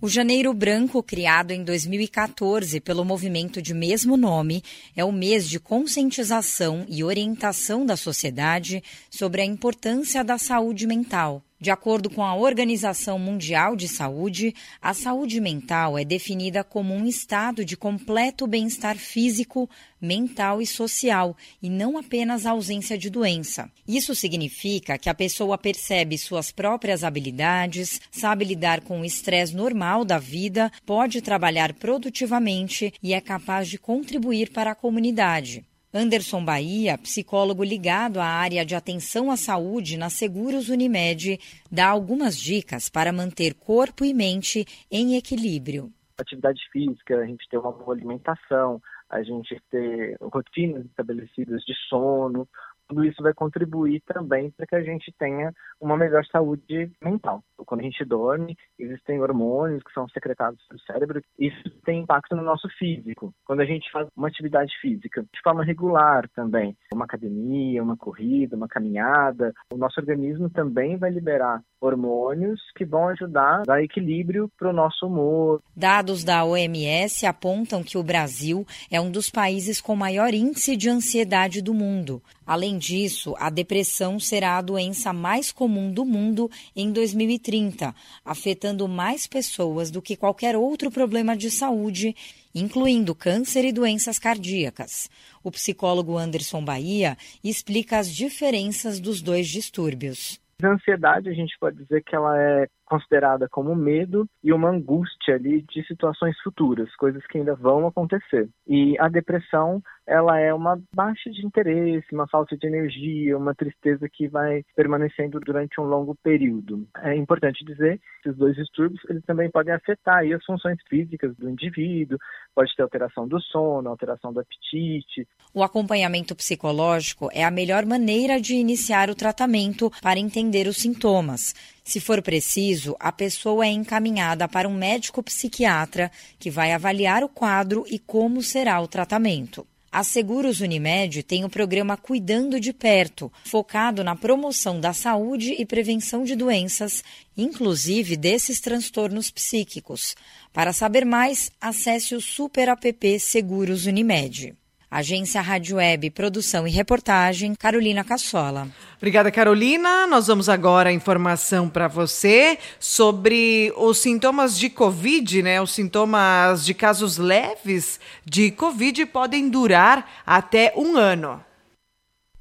O 0.03 0.09
Janeiro 0.09 0.55
Branco, 0.55 1.03
criado 1.03 1.51
em 1.51 1.63
2014 1.63 2.81
pelo 2.81 3.05
movimento 3.05 3.61
de 3.61 3.75
mesmo 3.75 4.17
nome, 4.17 4.65
é 4.97 5.05
o 5.05 5.13
mês 5.13 5.47
de 5.47 5.61
conscientização 5.61 6.87
e 6.89 7.05
orientação 7.05 7.85
da 7.85 7.99
sociedade 7.99 8.83
sobre 9.11 9.43
a 9.43 9.45
importância 9.45 10.25
da 10.25 10.39
saúde 10.39 10.87
mental. 10.87 11.45
De 11.61 11.71
acordo 11.71 12.09
com 12.09 12.25
a 12.25 12.35
Organização 12.35 13.19
Mundial 13.19 13.77
de 13.77 13.87
Saúde, 13.87 14.55
a 14.81 14.95
saúde 14.95 15.39
mental 15.43 15.99
é 15.99 16.07
definida 16.07 16.65
como 16.65 16.95
um 16.95 17.05
estado 17.07 17.67
de 17.67 17.77
completo 17.77 18.47
bem-estar 18.47 18.97
físico, 18.97 19.69
mental 20.01 20.63
e 20.63 20.67
social, 20.67 21.37
e 21.63 21.69
não 21.69 21.99
apenas 21.99 22.47
ausência 22.47 22.97
de 22.97 23.11
doença. 23.11 23.71
Isso 23.87 24.15
significa 24.15 24.97
que 24.97 25.11
a 25.11 25.15
pessoa 25.15 25.59
percebe 25.59 26.17
suas 26.17 26.51
próprias 26.51 27.05
habilidades, 27.05 28.01
sabe 28.11 28.47
lidar 28.47 28.81
com 28.81 29.03
o 29.03 29.05
estresse 29.05 29.55
normal 29.55 30.03
da 30.03 30.19
vida, 30.19 30.73
pode 30.87 31.21
trabalhar 31.21 31.75
produtivamente 31.75 32.91
e 33.03 33.13
é 33.13 33.21
capaz 33.21 33.69
de 33.69 33.77
contribuir 33.77 34.51
para 34.51 34.71
a 34.71 34.75
comunidade. 34.75 35.63
Anderson 35.93 36.45
Bahia, 36.45 36.97
psicólogo 36.99 37.65
ligado 37.65 38.21
à 38.21 38.25
área 38.25 38.65
de 38.65 38.77
atenção 38.77 39.29
à 39.29 39.37
saúde 39.37 39.97
na 39.97 40.09
Seguros 40.09 40.69
Unimed, 40.69 41.39
dá 41.71 41.89
algumas 41.89 42.39
dicas 42.39 42.89
para 42.89 43.13
manter 43.13 43.55
corpo 43.55 44.05
e 44.05 44.15
mente 44.15 44.65
em 44.91 45.17
equilíbrio. 45.17 45.93
Atividade 46.17 46.61
física, 46.73 47.19
a 47.19 47.27
gente 47.27 47.49
ter 47.49 47.59
uma 47.59 47.73
boa 47.73 47.93
alimentação, 47.93 48.81
a 49.09 49.21
gente 49.25 49.61
ter 49.69 50.17
rotinas 50.21 50.85
estabelecidas 50.87 51.63
de 51.65 51.75
sono, 51.89 52.49
tudo 52.91 53.05
isso 53.05 53.23
vai 53.23 53.33
contribuir 53.33 54.03
também 54.05 54.51
para 54.51 54.67
que 54.67 54.75
a 54.75 54.83
gente 54.83 55.15
tenha 55.17 55.53
uma 55.81 55.97
melhor 55.97 56.25
saúde 56.27 56.91
mental. 57.01 57.43
Quando 57.57 57.81
a 57.81 57.85
gente 57.85 58.05
dorme, 58.05 58.57
existem 58.77 59.21
hormônios 59.21 59.83
que 59.85 59.93
são 59.93 60.09
secretados 60.09 60.61
pelo 60.67 60.81
cérebro, 60.81 61.23
isso 61.39 61.71
tem 61.85 62.01
impacto 62.01 62.35
no 62.35 62.43
nosso 62.43 62.69
físico. 62.79 63.33
Quando 63.45 63.61
a 63.61 63.65
gente 63.65 63.91
faz 63.93 64.09
uma 64.17 64.27
atividade 64.27 64.73
física 64.81 65.23
de 65.23 65.41
forma 65.43 65.65
regular 65.65 66.29
também, 66.35 66.77
uma 66.93 67.05
academia, 67.05 67.83
uma 67.83 67.97
corrida, 67.97 68.57
uma 68.57 68.67
caminhada, 68.67 69.55
o 69.73 69.77
nosso 69.77 70.01
organismo 70.01 70.51
também 70.51 70.97
vai 70.97 71.11
liberar 71.11 71.63
hormônios 71.81 72.61
que 72.77 72.85
vão 72.85 73.09
ajudar 73.09 73.61
a 73.61 73.63
dar 73.63 73.83
equilíbrio 73.83 74.51
para 74.59 74.69
o 74.69 74.73
nosso 74.73 75.07
humor. 75.07 75.63
Dados 75.75 76.25
da 76.25 76.45
OMS 76.45 77.25
apontam 77.25 77.83
que 77.83 77.97
o 77.97 78.03
Brasil 78.03 78.67
é 78.91 79.01
um 79.01 79.11
dos 79.11 79.31
países 79.31 79.81
com 79.81 79.95
maior 79.95 80.35
índice 80.35 80.77
de 80.77 80.91
ansiedade 80.91 81.63
do 81.63 81.73
mundo. 81.73 82.23
Além 82.47 82.79
disso, 82.81 83.35
a 83.39 83.51
depressão 83.51 84.19
será 84.19 84.57
a 84.57 84.63
doença 84.63 85.13
mais 85.13 85.53
comum 85.53 85.93
do 85.93 86.05
mundo 86.05 86.51
em 86.75 86.91
2030, 86.91 87.95
afetando 88.25 88.89
mais 88.89 89.27
pessoas 89.27 89.91
do 89.91 90.01
que 90.01 90.17
qualquer 90.17 90.57
outro 90.57 90.91
problema 90.91 91.37
de 91.37 91.51
saúde, 91.51 92.17
incluindo 92.55 93.15
câncer 93.15 93.65
e 93.67 93.73
doenças 93.73 94.19
cardíacas. 94.19 95.11
O 95.45 95.51
psicólogo 95.51 96.17
Anderson 96.17 96.65
Bahia 96.65 97.17
explica 97.45 97.99
as 97.99 98.11
diferenças 98.11 98.99
dos 98.99 99.21
dois 99.21 99.47
distúrbios. 99.47 100.41
A 100.63 100.73
ansiedade, 100.73 101.29
a 101.29 101.33
gente 101.33 101.57
pode 101.59 101.77
dizer 101.77 102.03
que 102.03 102.15
ela 102.15 102.39
é 102.39 102.67
considerada 102.85 103.49
como 103.49 103.75
medo 103.75 104.27
e 104.43 104.53
uma 104.53 104.69
angústia 104.69 105.37
ali 105.37 105.63
de 105.63 105.87
situações 105.87 106.37
futuras, 106.43 106.95
coisas 106.97 107.25
que 107.27 107.39
ainda 107.39 107.55
vão 107.55 107.87
acontecer. 107.87 108.49
E 108.67 108.99
a 108.99 109.09
depressão, 109.09 109.81
ela 110.11 110.41
é 110.41 110.53
uma 110.53 110.77
baixa 110.93 111.31
de 111.31 111.47
interesse, 111.47 112.13
uma 112.13 112.27
falta 112.27 112.57
de 112.57 112.67
energia, 112.67 113.39
uma 113.39 113.55
tristeza 113.55 114.09
que 114.13 114.27
vai 114.27 114.65
permanecendo 114.75 115.39
durante 115.39 115.81
um 115.81 115.85
longo 115.85 116.17
período. 116.17 116.85
É 117.01 117.15
importante 117.15 117.65
dizer 117.65 117.99
que 117.99 118.29
esses 118.29 118.37
dois 118.37 118.57
distúrbios, 118.57 119.01
eles 119.09 119.25
também 119.25 119.49
podem 119.49 119.73
afetar 119.73 120.25
as 120.25 120.45
funções 120.45 120.79
físicas 120.89 121.37
do 121.37 121.49
indivíduo, 121.49 122.19
pode 122.53 122.75
ter 122.75 122.83
alteração 122.83 123.29
do 123.29 123.41
sono, 123.41 123.89
alteração 123.89 124.33
do 124.33 124.41
apetite. 124.41 125.29
O 125.55 125.63
acompanhamento 125.63 126.35
psicológico 126.35 127.29
é 127.33 127.45
a 127.45 127.51
melhor 127.51 127.87
maneira 127.87 128.41
de 128.41 128.55
iniciar 128.55 129.11
o 129.11 129.15
tratamento 129.15 129.93
para 130.03 130.19
entender 130.19 130.67
os 130.67 130.79
sintomas. 130.79 131.55
Se 131.85 132.01
for 132.01 132.21
preciso, 132.21 132.97
a 132.99 133.13
pessoa 133.13 133.65
é 133.65 133.69
encaminhada 133.69 134.49
para 134.49 134.69
um 134.69 134.75
médico 134.75 135.23
psiquiatra 135.23 136.11
que 136.37 136.51
vai 136.51 136.73
avaliar 136.73 137.23
o 137.23 137.29
quadro 137.29 137.85
e 137.89 137.97
como 137.97 138.43
será 138.43 138.81
o 138.81 138.89
tratamento. 138.89 139.65
A 139.93 140.05
Seguros 140.05 140.61
Unimed 140.61 141.25
tem 141.25 141.45
o 141.45 141.49
programa 141.49 141.97
Cuidando 141.97 142.61
de 142.61 142.73
Perto, 142.73 143.31
focado 143.45 144.05
na 144.05 144.15
promoção 144.15 144.79
da 144.79 144.93
saúde 144.93 145.57
e 145.59 145.67
prevenção 145.67 146.23
de 146.23 146.37
doenças, 146.37 147.03
inclusive 147.37 148.17
desses 148.17 148.61
transtornos 148.61 149.33
psíquicos. 149.33 150.15
Para 150.53 150.73
saber 150.73 151.05
mais, 151.05 151.51
acesse 151.61 152.15
o 152.15 152.21
Super 152.21 152.69
App 152.69 153.19
Seguros 153.19 153.85
Unimed. 153.85 154.55
Agência 154.91 155.41
Rádio 155.41 155.77
Web, 155.77 156.11
produção 156.11 156.67
e 156.67 156.71
reportagem, 156.71 157.55
Carolina 157.55 158.03
Cassola. 158.03 158.69
Obrigada, 158.97 159.31
Carolina. 159.31 160.05
Nós 160.09 160.27
vamos 160.27 160.49
agora 160.49 160.91
a 160.91 160.93
informação 160.93 161.69
para 161.69 161.87
você 161.87 162.59
sobre 162.81 163.73
os 163.77 163.99
sintomas 163.99 164.59
de 164.59 164.69
Covid, 164.69 165.43
né? 165.43 165.63
Os 165.63 165.71
sintomas 165.71 166.65
de 166.65 166.75
casos 166.75 167.19
leves 167.19 168.01
de 168.25 168.51
Covid 168.51 169.07
podem 169.07 169.49
durar 169.49 170.23
até 170.27 170.73
um 170.77 170.97
ano. 170.97 171.41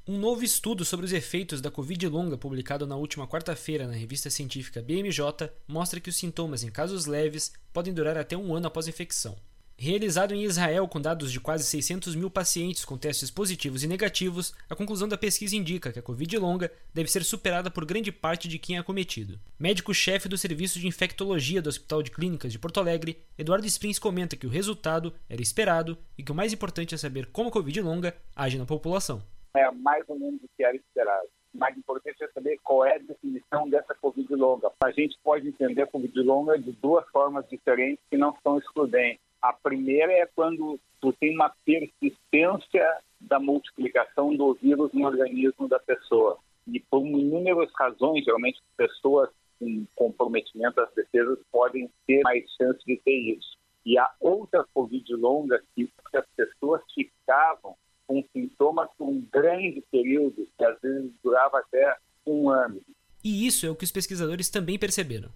Um 0.08 0.18
novo 0.18 0.42
estudo 0.42 0.84
sobre 0.84 1.06
os 1.06 1.12
efeitos 1.12 1.60
da 1.60 1.70
Covid 1.70 2.08
longa, 2.08 2.36
publicado 2.36 2.84
na 2.84 2.96
última 2.96 3.28
quarta-feira 3.28 3.86
na 3.86 3.94
revista 3.94 4.28
científica 4.28 4.82
BMJ, 4.82 5.50
mostra 5.68 6.00
que 6.00 6.10
os 6.10 6.16
sintomas 6.16 6.64
em 6.64 6.68
casos 6.68 7.06
leves 7.06 7.52
podem 7.72 7.94
durar 7.94 8.18
até 8.18 8.36
um 8.36 8.52
ano 8.52 8.66
após 8.66 8.88
a 8.88 8.90
infecção. 8.90 9.36
Realizado 9.82 10.34
em 10.34 10.42
Israel 10.42 10.86
com 10.86 11.00
dados 11.00 11.32
de 11.32 11.40
quase 11.40 11.64
600 11.64 12.14
mil 12.14 12.30
pacientes 12.30 12.84
com 12.84 12.98
testes 12.98 13.30
positivos 13.30 13.82
e 13.82 13.88
negativos, 13.88 14.54
a 14.68 14.76
conclusão 14.76 15.08
da 15.08 15.16
pesquisa 15.16 15.56
indica 15.56 15.90
que 15.90 15.98
a 15.98 16.02
Covid 16.02 16.36
longa 16.36 16.70
deve 16.92 17.10
ser 17.10 17.24
superada 17.24 17.70
por 17.70 17.86
grande 17.86 18.12
parte 18.12 18.46
de 18.46 18.58
quem 18.58 18.76
é 18.76 18.80
acometido. 18.80 19.40
Médico-chefe 19.58 20.28
do 20.28 20.36
Serviço 20.36 20.78
de 20.78 20.86
Infectologia 20.86 21.62
do 21.62 21.70
Hospital 21.70 22.02
de 22.02 22.10
Clínicas 22.10 22.52
de 22.52 22.58
Porto 22.58 22.78
Alegre, 22.78 23.24
Eduardo 23.38 23.66
Sprins 23.66 23.98
comenta 23.98 24.36
que 24.36 24.46
o 24.46 24.50
resultado 24.50 25.14
era 25.30 25.40
esperado 25.40 25.96
e 26.18 26.22
que 26.22 26.30
o 26.30 26.34
mais 26.34 26.52
importante 26.52 26.94
é 26.94 26.98
saber 26.98 27.28
como 27.32 27.48
a 27.48 27.52
Covid 27.52 27.80
longa 27.80 28.14
age 28.36 28.58
na 28.58 28.66
população. 28.66 29.22
É 29.56 29.70
mais 29.70 30.04
ou 30.08 30.18
menos 30.18 30.42
o 30.42 30.48
que 30.58 30.62
era 30.62 30.76
esperado 30.76 31.28
mais 31.52 31.76
importante 31.76 32.22
é 32.22 32.28
saber 32.28 32.58
qual 32.62 32.84
é 32.84 32.94
a 32.94 32.98
definição 32.98 33.68
dessa 33.68 33.92
Covid 33.94 34.32
longa. 34.36 34.70
A 34.84 34.90
gente 34.92 35.18
pode 35.22 35.48
entender 35.48 35.82
a 35.82 35.86
Covid 35.86 36.16
longa 36.20 36.56
de 36.56 36.70
duas 36.72 37.04
formas 37.08 37.44
diferentes 37.48 38.04
que 38.08 38.16
não 38.16 38.36
são 38.42 38.56
excludentes. 38.58 39.20
A 39.40 39.52
primeira 39.52 40.12
é 40.12 40.26
quando 40.26 40.78
tu 41.00 41.12
tem 41.14 41.34
uma 41.34 41.52
persistência 41.64 43.00
da 43.20 43.38
multiplicação 43.38 44.34
do 44.34 44.54
vírus 44.54 44.92
no 44.92 45.06
organismo 45.06 45.68
da 45.68 45.78
pessoa. 45.78 46.38
E 46.66 46.80
por 46.80 47.06
inúmeras 47.06 47.70
razões, 47.74 48.24
geralmente 48.24 48.60
pessoas 48.76 49.30
com 49.58 49.86
comprometimento 49.94 50.76
das 50.76 50.92
defesas 50.94 51.38
podem 51.50 51.90
ter 52.06 52.20
mais 52.22 52.44
chance 52.56 52.80
de 52.86 52.96
ter 52.98 53.36
isso. 53.36 53.58
E 53.84 53.98
a 53.98 54.10
outra 54.20 54.64
Covid 54.74 55.14
longa, 55.14 55.62
que 55.74 55.90
as 56.14 56.26
pessoas 56.36 56.82
ficavam 56.94 57.76
com 58.06 58.24
sintomas 58.32 58.88
por 58.98 59.08
um 59.08 59.20
grande 59.32 59.82
período, 59.90 60.46
que 60.58 60.64
às 60.64 60.80
vezes 60.80 61.10
durava 61.22 61.58
até 61.58 61.96
um 62.26 62.50
ano. 62.50 62.80
E 63.22 63.46
isso 63.46 63.66
é 63.66 63.70
o 63.70 63.76
que 63.76 63.84
os 63.84 63.92
pesquisadores 63.92 64.50
também 64.50 64.78
perceberam. 64.78 65.30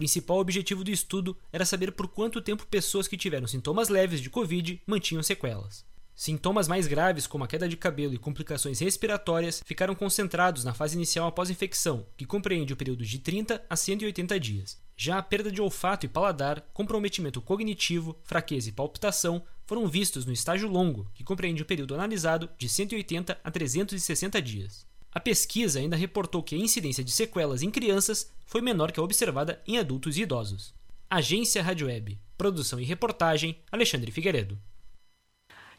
O 0.00 0.02
principal 0.02 0.38
objetivo 0.38 0.82
do 0.82 0.90
estudo 0.90 1.36
era 1.52 1.66
saber 1.66 1.92
por 1.92 2.08
quanto 2.08 2.40
tempo 2.40 2.66
pessoas 2.66 3.06
que 3.06 3.18
tiveram 3.18 3.46
sintomas 3.46 3.90
leves 3.90 4.22
de 4.22 4.30
Covid 4.30 4.80
mantinham 4.86 5.22
sequelas. 5.22 5.84
Sintomas 6.14 6.66
mais 6.66 6.86
graves, 6.86 7.26
como 7.26 7.44
a 7.44 7.46
queda 7.46 7.68
de 7.68 7.76
cabelo 7.76 8.14
e 8.14 8.18
complicações 8.18 8.80
respiratórias, 8.80 9.62
ficaram 9.62 9.94
concentrados 9.94 10.64
na 10.64 10.72
fase 10.72 10.96
inicial 10.96 11.28
após 11.28 11.50
infecção, 11.50 12.06
que 12.16 12.24
compreende 12.24 12.72
o 12.72 12.76
período 12.78 13.04
de 13.04 13.18
30 13.18 13.62
a 13.68 13.76
180 13.76 14.40
dias. 14.40 14.80
Já 14.96 15.18
a 15.18 15.22
perda 15.22 15.52
de 15.52 15.60
olfato 15.60 16.06
e 16.06 16.08
paladar, 16.08 16.62
comprometimento 16.72 17.42
cognitivo, 17.42 18.18
fraqueza 18.24 18.70
e 18.70 18.72
palpitação 18.72 19.42
foram 19.66 19.86
vistos 19.86 20.24
no 20.24 20.32
estágio 20.32 20.66
longo, 20.66 21.10
que 21.12 21.22
compreende 21.22 21.60
o 21.62 21.66
período 21.66 21.94
analisado 21.94 22.48
de 22.56 22.70
180 22.70 23.38
a 23.44 23.50
360 23.50 24.40
dias. 24.40 24.89
A 25.12 25.18
pesquisa 25.18 25.80
ainda 25.80 25.96
reportou 25.96 26.42
que 26.42 26.54
a 26.54 26.58
incidência 26.58 27.02
de 27.02 27.10
sequelas 27.10 27.62
em 27.62 27.70
crianças 27.70 28.30
foi 28.46 28.60
menor 28.60 28.92
que 28.92 29.00
a 29.00 29.02
observada 29.02 29.60
em 29.66 29.78
adultos 29.78 30.16
e 30.16 30.22
idosos. 30.22 30.72
Agência 31.10 31.62
Rádio 31.62 31.88
Web. 31.88 32.18
Produção 32.38 32.78
e 32.78 32.84
reportagem 32.84 33.56
Alexandre 33.72 34.12
Figueiredo. 34.12 34.56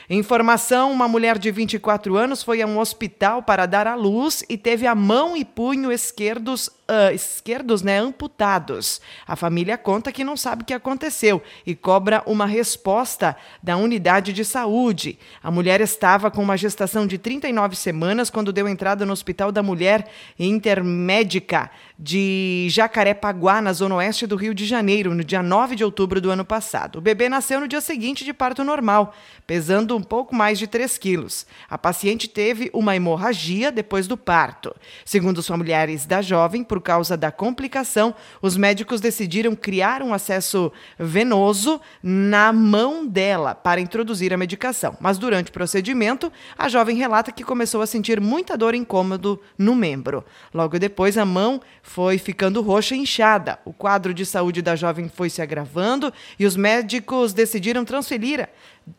Informação: 0.08 0.92
uma 0.92 1.08
mulher 1.08 1.38
de 1.38 1.50
24 1.50 2.16
anos 2.16 2.42
foi 2.42 2.60
a 2.60 2.66
um 2.66 2.78
hospital 2.78 3.42
para 3.42 3.66
dar 3.66 3.86
à 3.86 3.94
luz 3.94 4.44
e 4.48 4.56
teve 4.56 4.86
a 4.86 4.94
mão 4.94 5.36
e 5.36 5.44
punho 5.44 5.92
esquerdos, 5.92 6.68
uh, 6.68 7.14
esquerdos 7.14 7.82
né, 7.82 7.98
amputados. 7.98 9.00
A 9.26 9.36
família 9.36 9.78
conta 9.78 10.12
que 10.12 10.24
não 10.24 10.36
sabe 10.36 10.62
o 10.62 10.66
que 10.66 10.74
aconteceu 10.74 11.42
e 11.64 11.74
cobra 11.74 12.22
uma 12.26 12.46
resposta 12.46 13.36
da 13.62 13.76
unidade 13.76 14.32
de 14.32 14.44
saúde. 14.44 15.18
A 15.42 15.50
mulher 15.50 15.80
estava 15.80 16.30
com 16.30 16.42
uma 16.42 16.56
gestação 16.56 17.06
de 17.06 17.18
39 17.18 17.76
semanas 17.76 18.30
quando 18.30 18.52
deu 18.52 18.68
entrada 18.68 19.06
no 19.06 19.12
Hospital 19.12 19.52
da 19.52 19.62
Mulher 19.62 20.08
Intermédica 20.38 21.70
de 21.98 22.68
Jacarepaguá, 22.70 23.60
na 23.60 23.72
zona 23.72 23.96
oeste 23.96 24.24
do 24.24 24.36
Rio 24.36 24.54
de 24.54 24.64
Janeiro, 24.64 25.16
no 25.16 25.24
dia 25.24 25.42
9 25.42 25.74
de 25.74 25.82
outubro 25.82 26.20
do 26.20 26.30
ano 26.30 26.44
passado. 26.44 26.98
O 26.98 27.00
bebê 27.00 27.28
nasceu 27.28 27.58
no 27.58 27.66
dia 27.66 27.80
seguinte 27.80 28.24
de 28.24 28.32
parto 28.32 28.62
normal, 28.62 29.12
pesando 29.44 29.96
um 29.96 30.02
pouco 30.02 30.32
mais 30.32 30.60
de 30.60 30.68
3 30.68 30.96
quilos. 30.96 31.44
A 31.68 31.76
paciente 31.76 32.28
teve 32.28 32.70
uma 32.72 32.94
hemorragia 32.94 33.72
depois 33.72 34.06
do 34.06 34.16
parto. 34.16 34.72
Segundo 35.04 35.38
os 35.38 35.46
familiares 35.48 36.06
da 36.06 36.22
jovem, 36.22 36.62
por 36.62 36.80
causa 36.80 37.16
da 37.16 37.32
complicação, 37.32 38.14
os 38.40 38.56
médicos 38.56 39.00
decidiram 39.00 39.56
criar 39.56 40.00
um 40.00 40.14
acesso 40.14 40.70
venoso 40.96 41.80
na 42.00 42.52
mão 42.52 43.04
dela 43.04 43.56
para 43.56 43.80
introduzir 43.80 44.32
a 44.32 44.36
medicação. 44.36 44.96
Mas 45.00 45.18
durante 45.18 45.50
o 45.50 45.52
procedimento, 45.52 46.32
a 46.56 46.68
jovem 46.68 46.96
relata 46.96 47.32
que 47.32 47.42
começou 47.42 47.82
a 47.82 47.86
sentir 47.86 48.20
muita 48.20 48.56
dor 48.56 48.72
e 48.72 48.78
incômodo 48.78 49.40
no 49.58 49.74
membro. 49.74 50.24
Logo 50.54 50.78
depois, 50.78 51.18
a 51.18 51.24
mão 51.24 51.60
foi 51.88 52.18
ficando 52.18 52.60
roxa 52.60 52.94
e 52.94 52.98
inchada. 52.98 53.58
O 53.64 53.72
quadro 53.72 54.12
de 54.12 54.26
saúde 54.26 54.60
da 54.60 54.76
jovem 54.76 55.08
foi 55.08 55.30
se 55.30 55.40
agravando 55.40 56.12
e 56.38 56.44
os 56.44 56.54
médicos 56.54 57.32
decidiram 57.32 57.84
transferir 57.84 58.48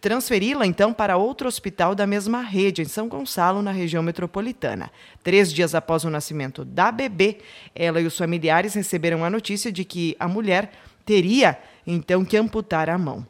transferi-la 0.02 0.66
então 0.66 0.94
para 0.94 1.18
outro 1.18 1.48
hospital 1.48 1.96
da 1.96 2.06
mesma 2.06 2.42
rede, 2.42 2.82
em 2.82 2.86
São 2.86 3.08
Gonçalo, 3.08 3.62
na 3.62 3.72
região 3.72 4.04
metropolitana. 4.04 4.92
Três 5.24 5.52
dias 5.52 5.74
após 5.74 6.04
o 6.04 6.10
nascimento 6.10 6.64
da 6.64 6.92
bebê, 6.92 7.38
ela 7.76 8.02
e 8.02 8.06
os 8.06 8.18
familiares 8.18 8.74
receberam 8.74 9.24
a 9.24 9.30
notícia 9.30 9.72
de 9.72 9.84
que 9.84 10.16
a 10.20 10.28
mulher 10.28 10.72
teria 11.06 11.58
então 11.88 12.24
que 12.24 12.38
amputar 12.38 12.90
a 12.90 12.98
mão. 12.98 13.26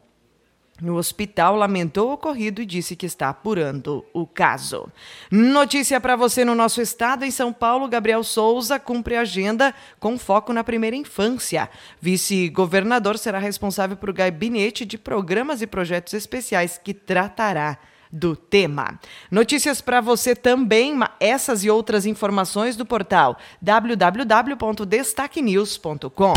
O 0.82 0.92
hospital 0.92 1.56
lamentou 1.56 2.08
o 2.08 2.12
ocorrido 2.12 2.62
e 2.62 2.66
disse 2.66 2.96
que 2.96 3.06
está 3.06 3.28
apurando 3.28 4.04
o 4.12 4.26
caso. 4.26 4.88
Notícia 5.30 6.00
para 6.00 6.16
você 6.16 6.44
no 6.44 6.54
nosso 6.54 6.80
estado. 6.80 7.24
Em 7.24 7.30
São 7.30 7.52
Paulo, 7.52 7.88
Gabriel 7.88 8.24
Souza 8.24 8.78
cumpre 8.78 9.16
agenda 9.16 9.74
com 9.98 10.18
foco 10.18 10.52
na 10.52 10.64
primeira 10.64 10.96
infância. 10.96 11.68
Vice-governador 12.00 13.18
será 13.18 13.38
responsável 13.38 13.96
por 13.96 14.12
gabinete 14.12 14.84
de 14.84 14.96
programas 14.96 15.60
e 15.62 15.66
projetos 15.66 16.14
especiais 16.14 16.80
que 16.82 16.94
tratará 16.94 17.78
do 18.12 18.34
tema. 18.34 18.98
Notícias 19.30 19.80
para 19.80 20.00
você 20.00 20.34
também, 20.34 20.98
essas 21.20 21.62
e 21.62 21.70
outras 21.70 22.06
informações 22.06 22.74
do 22.76 22.84
portal 22.84 23.38
www.destaquenews.com. 23.62 26.32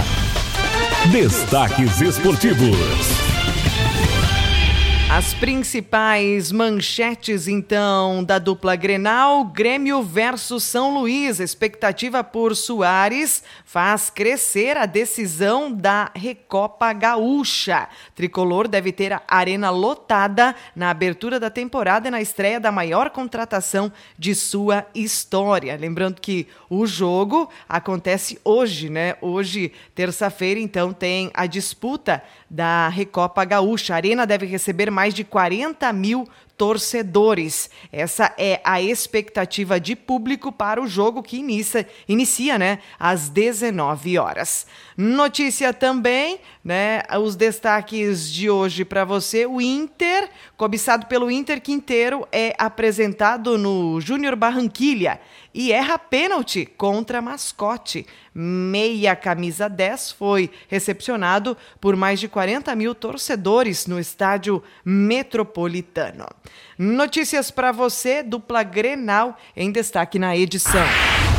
Destaques 1.12 2.02
esportivos. 2.02 3.33
As 5.16 5.32
principais 5.32 6.52
manchetes, 6.52 7.48
então, 7.48 8.24
da 8.24 8.40
dupla 8.40 8.76
Grenal, 8.76 9.46
Grêmio 9.46 10.02
versus 10.02 10.64
São 10.64 10.92
Luís. 10.92 11.40
Expectativa 11.40 12.24
por 12.24 12.56
Soares 12.56 13.44
faz 13.64 14.10
crescer 14.10 14.76
a 14.76 14.88
decisão 14.88 15.72
da 15.72 16.10
Recopa 16.16 16.92
Gaúcha. 16.94 17.88
Tricolor 18.16 18.68
deve 18.68 18.92
ter 18.92 19.14
a 19.14 19.22
arena 19.28 19.70
lotada 19.70 20.56
na 20.76 20.90
abertura 20.90 21.40
da 21.40 21.52
temporada 21.52 22.08
e 22.08 22.12
na 22.12 22.20
estreia 22.20 22.60
da 22.60 22.72
maior 22.72 23.12
contratação 23.12 23.94
de 24.18 24.34
sua 24.34 24.84
história. 24.96 25.78
Lembrando 25.80 26.20
que 26.20 26.48
o 26.68 26.88
jogo 26.88 27.48
acontece 27.70 28.40
hoje, 28.44 28.90
né? 28.90 29.16
Hoje, 29.22 29.74
terça-feira, 29.94 30.60
então, 30.60 30.92
tem 30.92 31.30
a 31.36 31.46
disputa 31.46 32.24
da 32.50 32.88
Recopa 32.88 33.46
Gaúcha. 33.46 33.94
A 33.94 33.98
Arena 33.98 34.26
deve 34.26 34.48
receber 34.48 34.90
mais 35.04 35.14
de 35.14 35.26
40 35.26 35.92
mil 35.94 36.24
torcedores. 36.58 37.70
Essa 37.92 38.34
é 38.38 38.62
a 38.64 38.82
expectativa 38.82 39.80
de 39.80 39.96
público 39.96 40.52
para 40.52 40.82
o 40.82 40.88
jogo 40.88 41.24
que 41.24 41.38
inicia, 41.38 41.88
inicia 42.08 42.58
né, 42.58 42.80
às 43.00 43.30
19 43.30 44.18
horas. 44.18 44.66
Notícia 44.96 45.74
também, 45.74 46.40
né, 46.64 47.02
os 47.20 47.36
destaques 47.36 48.32
de 48.32 48.50
hoje 48.50 48.86
para 48.86 49.04
você, 49.04 49.46
o 49.46 49.60
Inter, 49.60 50.30
cobiçado 50.56 51.08
pelo 51.08 51.32
Inter 51.32 51.62
Quinteiro, 51.62 52.28
é 52.32 52.54
apresentado 52.58 53.58
no 53.58 54.00
Júnior 54.00 54.36
Barranquilha 54.36 55.20
e 55.54 55.72
erra 55.72 56.00
pênalti 56.00 56.66
contra 56.66 57.22
mascote. 57.22 58.06
Meia 58.34 59.16
camisa 59.16 59.70
10 59.70 60.14
foi 60.14 60.50
recepcionado 60.68 61.56
por 61.80 61.96
mais 61.96 62.20
de 62.20 62.28
40 62.28 62.76
mil 62.76 62.96
torcedores 62.96 63.86
no 63.86 64.00
estádio 64.00 64.64
metropolitano. 64.84 66.26
Notícias 66.78 67.52
para 67.52 67.72
você, 67.72 68.24
dupla 68.24 68.64
Grenal 68.64 69.38
em 69.56 69.72
destaque 69.72 70.18
na 70.18 70.36
edição. 70.36 70.86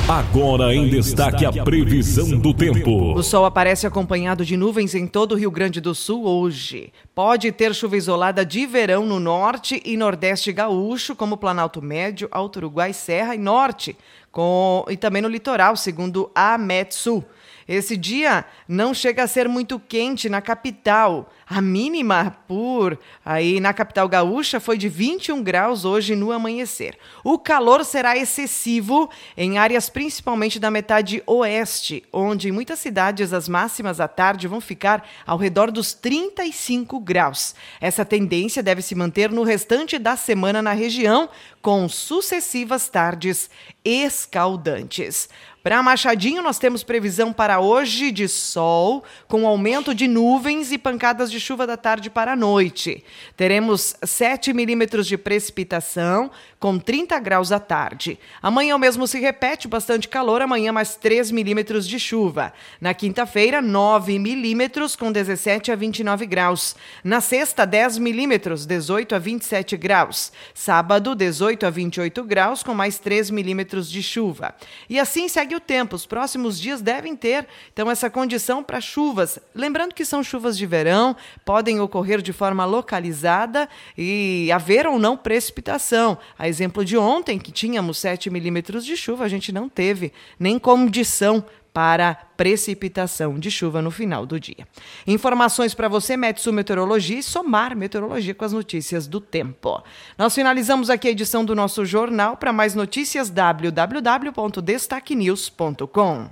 Agora 0.06 0.74
em 0.74 0.88
destaque 0.88 1.46
a 1.46 1.64
previsão 1.64 2.38
do 2.38 2.52
tempo. 2.52 3.14
O 3.14 3.22
sol 3.22 3.46
aparece 3.46 3.86
acompanhado 3.86 4.44
de 4.44 4.54
nuvens 4.54 4.94
em 4.94 5.06
todo 5.06 5.32
o 5.32 5.34
Rio 5.34 5.50
Grande 5.50 5.80
do 5.80 5.94
Sul 5.94 6.26
hoje. 6.26 6.92
Pode 7.14 7.50
ter 7.50 7.74
chuva 7.74 7.96
isolada 7.96 8.44
de 8.44 8.66
verão 8.66 9.06
no 9.06 9.18
norte 9.18 9.80
e 9.82 9.96
nordeste 9.96 10.52
gaúcho, 10.52 11.16
como 11.16 11.38
Planalto 11.38 11.80
Médio, 11.80 12.28
Alto 12.30 12.58
Uruguai, 12.58 12.92
Serra 12.92 13.34
e 13.34 13.38
Norte, 13.38 13.96
com, 14.30 14.84
e 14.90 14.96
também 14.96 15.22
no 15.22 15.28
litoral, 15.28 15.74
segundo 15.74 16.30
a 16.34 16.58
Metsul. 16.58 17.24
Esse 17.66 17.96
dia 17.96 18.44
não 18.68 18.92
chega 18.92 19.22
a 19.22 19.26
ser 19.26 19.48
muito 19.48 19.78
quente 19.78 20.28
na 20.28 20.42
capital. 20.42 21.32
A 21.46 21.60
mínima 21.60 22.36
por 22.46 22.98
aí 23.24 23.60
na 23.60 23.72
capital 23.72 24.08
gaúcha 24.08 24.60
foi 24.60 24.76
de 24.76 24.88
21 24.88 25.42
graus 25.42 25.84
hoje 25.84 26.14
no 26.14 26.32
amanhecer. 26.32 26.98
O 27.22 27.38
calor 27.38 27.84
será 27.84 28.16
excessivo 28.16 29.10
em 29.36 29.58
áreas 29.58 29.88
principalmente 29.88 30.58
da 30.58 30.70
metade 30.70 31.22
oeste, 31.26 32.04
onde 32.12 32.48
em 32.48 32.52
muitas 32.52 32.78
cidades 32.78 33.32
as 33.32 33.48
máximas 33.48 34.00
à 34.00 34.08
tarde 34.08 34.48
vão 34.48 34.60
ficar 34.60 35.06
ao 35.26 35.38
redor 35.38 35.70
dos 35.70 35.94
35 35.94 37.00
graus. 37.00 37.54
Essa 37.80 38.04
tendência 38.04 38.62
deve 38.62 38.82
se 38.82 38.94
manter 38.94 39.30
no 39.30 39.42
restante 39.42 39.98
da 39.98 40.16
semana 40.16 40.60
na 40.60 40.72
região, 40.72 41.28
com 41.62 41.88
sucessivas 41.88 42.88
tardes 42.88 43.48
escaldantes. 43.84 45.28
Para 45.64 45.82
Machadinho, 45.82 46.42
nós 46.42 46.58
temos 46.58 46.82
previsão 46.82 47.32
para 47.32 47.58
hoje 47.58 48.10
de 48.10 48.28
sol, 48.28 49.02
com 49.26 49.46
aumento 49.46 49.94
de 49.94 50.06
nuvens 50.06 50.70
e 50.70 50.76
pancadas 50.76 51.30
de 51.30 51.40
chuva 51.40 51.66
da 51.66 51.74
tarde 51.74 52.10
para 52.10 52.34
a 52.34 52.36
noite. 52.36 53.02
Teremos 53.34 53.96
7 54.02 54.52
milímetros 54.52 55.06
de 55.06 55.16
precipitação, 55.16 56.30
com 56.64 56.78
30 56.78 57.18
graus 57.18 57.52
à 57.52 57.60
tarde. 57.60 58.18
Amanhã 58.40 58.74
o 58.74 58.78
mesmo 58.78 59.06
se 59.06 59.20
repete, 59.20 59.68
bastante 59.68 60.08
calor, 60.08 60.40
amanhã 60.40 60.72
mais 60.72 60.96
3 60.96 61.30
milímetros 61.30 61.86
de 61.86 62.00
chuva. 62.00 62.54
Na 62.80 62.94
quinta-feira, 62.94 63.60
9 63.60 64.18
milímetros, 64.18 64.96
com 64.96 65.12
17 65.12 65.70
a 65.70 65.76
29 65.76 66.24
graus. 66.24 66.74
Na 67.04 67.20
sexta, 67.20 67.66
10 67.66 67.98
milímetros, 67.98 68.64
18 68.64 69.14
a 69.14 69.18
27 69.18 69.76
graus. 69.76 70.32
Sábado, 70.54 71.14
18 71.14 71.66
a 71.66 71.70
28 71.70 72.24
graus, 72.24 72.62
com 72.62 72.72
mais 72.72 72.98
3 72.98 73.28
milímetros 73.28 73.90
de 73.90 74.02
chuva. 74.02 74.54
E 74.88 74.98
assim 74.98 75.28
segue 75.28 75.54
o 75.54 75.60
tempo. 75.60 75.94
Os 75.94 76.06
próximos 76.06 76.58
dias 76.58 76.80
devem 76.80 77.14
ter, 77.14 77.46
então, 77.74 77.90
essa 77.90 78.08
condição 78.08 78.64
para 78.64 78.80
chuvas. 78.80 79.38
Lembrando 79.54 79.94
que 79.94 80.06
são 80.06 80.24
chuvas 80.24 80.56
de 80.56 80.64
verão, 80.64 81.14
podem 81.44 81.78
ocorrer 81.78 82.22
de 82.22 82.32
forma 82.32 82.64
localizada 82.64 83.68
e 83.98 84.50
haver 84.50 84.86
ou 84.86 84.98
não 84.98 85.14
precipitação. 85.14 86.16
A 86.38 86.53
exemplo 86.54 86.84
de 86.84 86.96
ontem, 86.96 87.38
que 87.38 87.50
tínhamos 87.50 87.98
7 87.98 88.30
milímetros 88.30 88.84
de 88.84 88.96
chuva, 88.96 89.24
a 89.24 89.28
gente 89.28 89.50
não 89.50 89.68
teve 89.68 90.12
nem 90.38 90.56
condição 90.58 91.44
para 91.72 92.14
precipitação 92.36 93.36
de 93.36 93.50
chuva 93.50 93.82
no 93.82 93.90
final 93.90 94.24
do 94.24 94.38
dia. 94.38 94.64
Informações 95.04 95.74
para 95.74 95.88
você, 95.88 96.16
Metsu 96.16 96.52
Meteorologia 96.52 97.18
e 97.18 97.22
Somar 97.22 97.76
Meteorologia 97.76 98.32
com 98.32 98.44
as 98.44 98.52
notícias 98.52 99.08
do 99.08 99.20
tempo. 99.20 99.82
Nós 100.16 100.32
finalizamos 100.32 100.88
aqui 100.88 101.08
a 101.08 101.10
edição 101.10 101.44
do 101.44 101.56
nosso 101.56 101.84
jornal. 101.84 102.36
Para 102.36 102.52
mais 102.52 102.76
notícias, 102.76 103.28
www.destaquenews.com. 103.28 106.28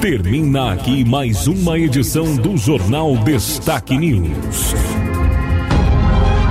Termina 0.00 0.72
aqui 0.72 1.04
mais 1.04 1.46
uma 1.46 1.78
edição 1.78 2.34
do 2.36 2.56
Jornal 2.56 3.16
Destaque 3.18 3.96
News. 3.96 4.95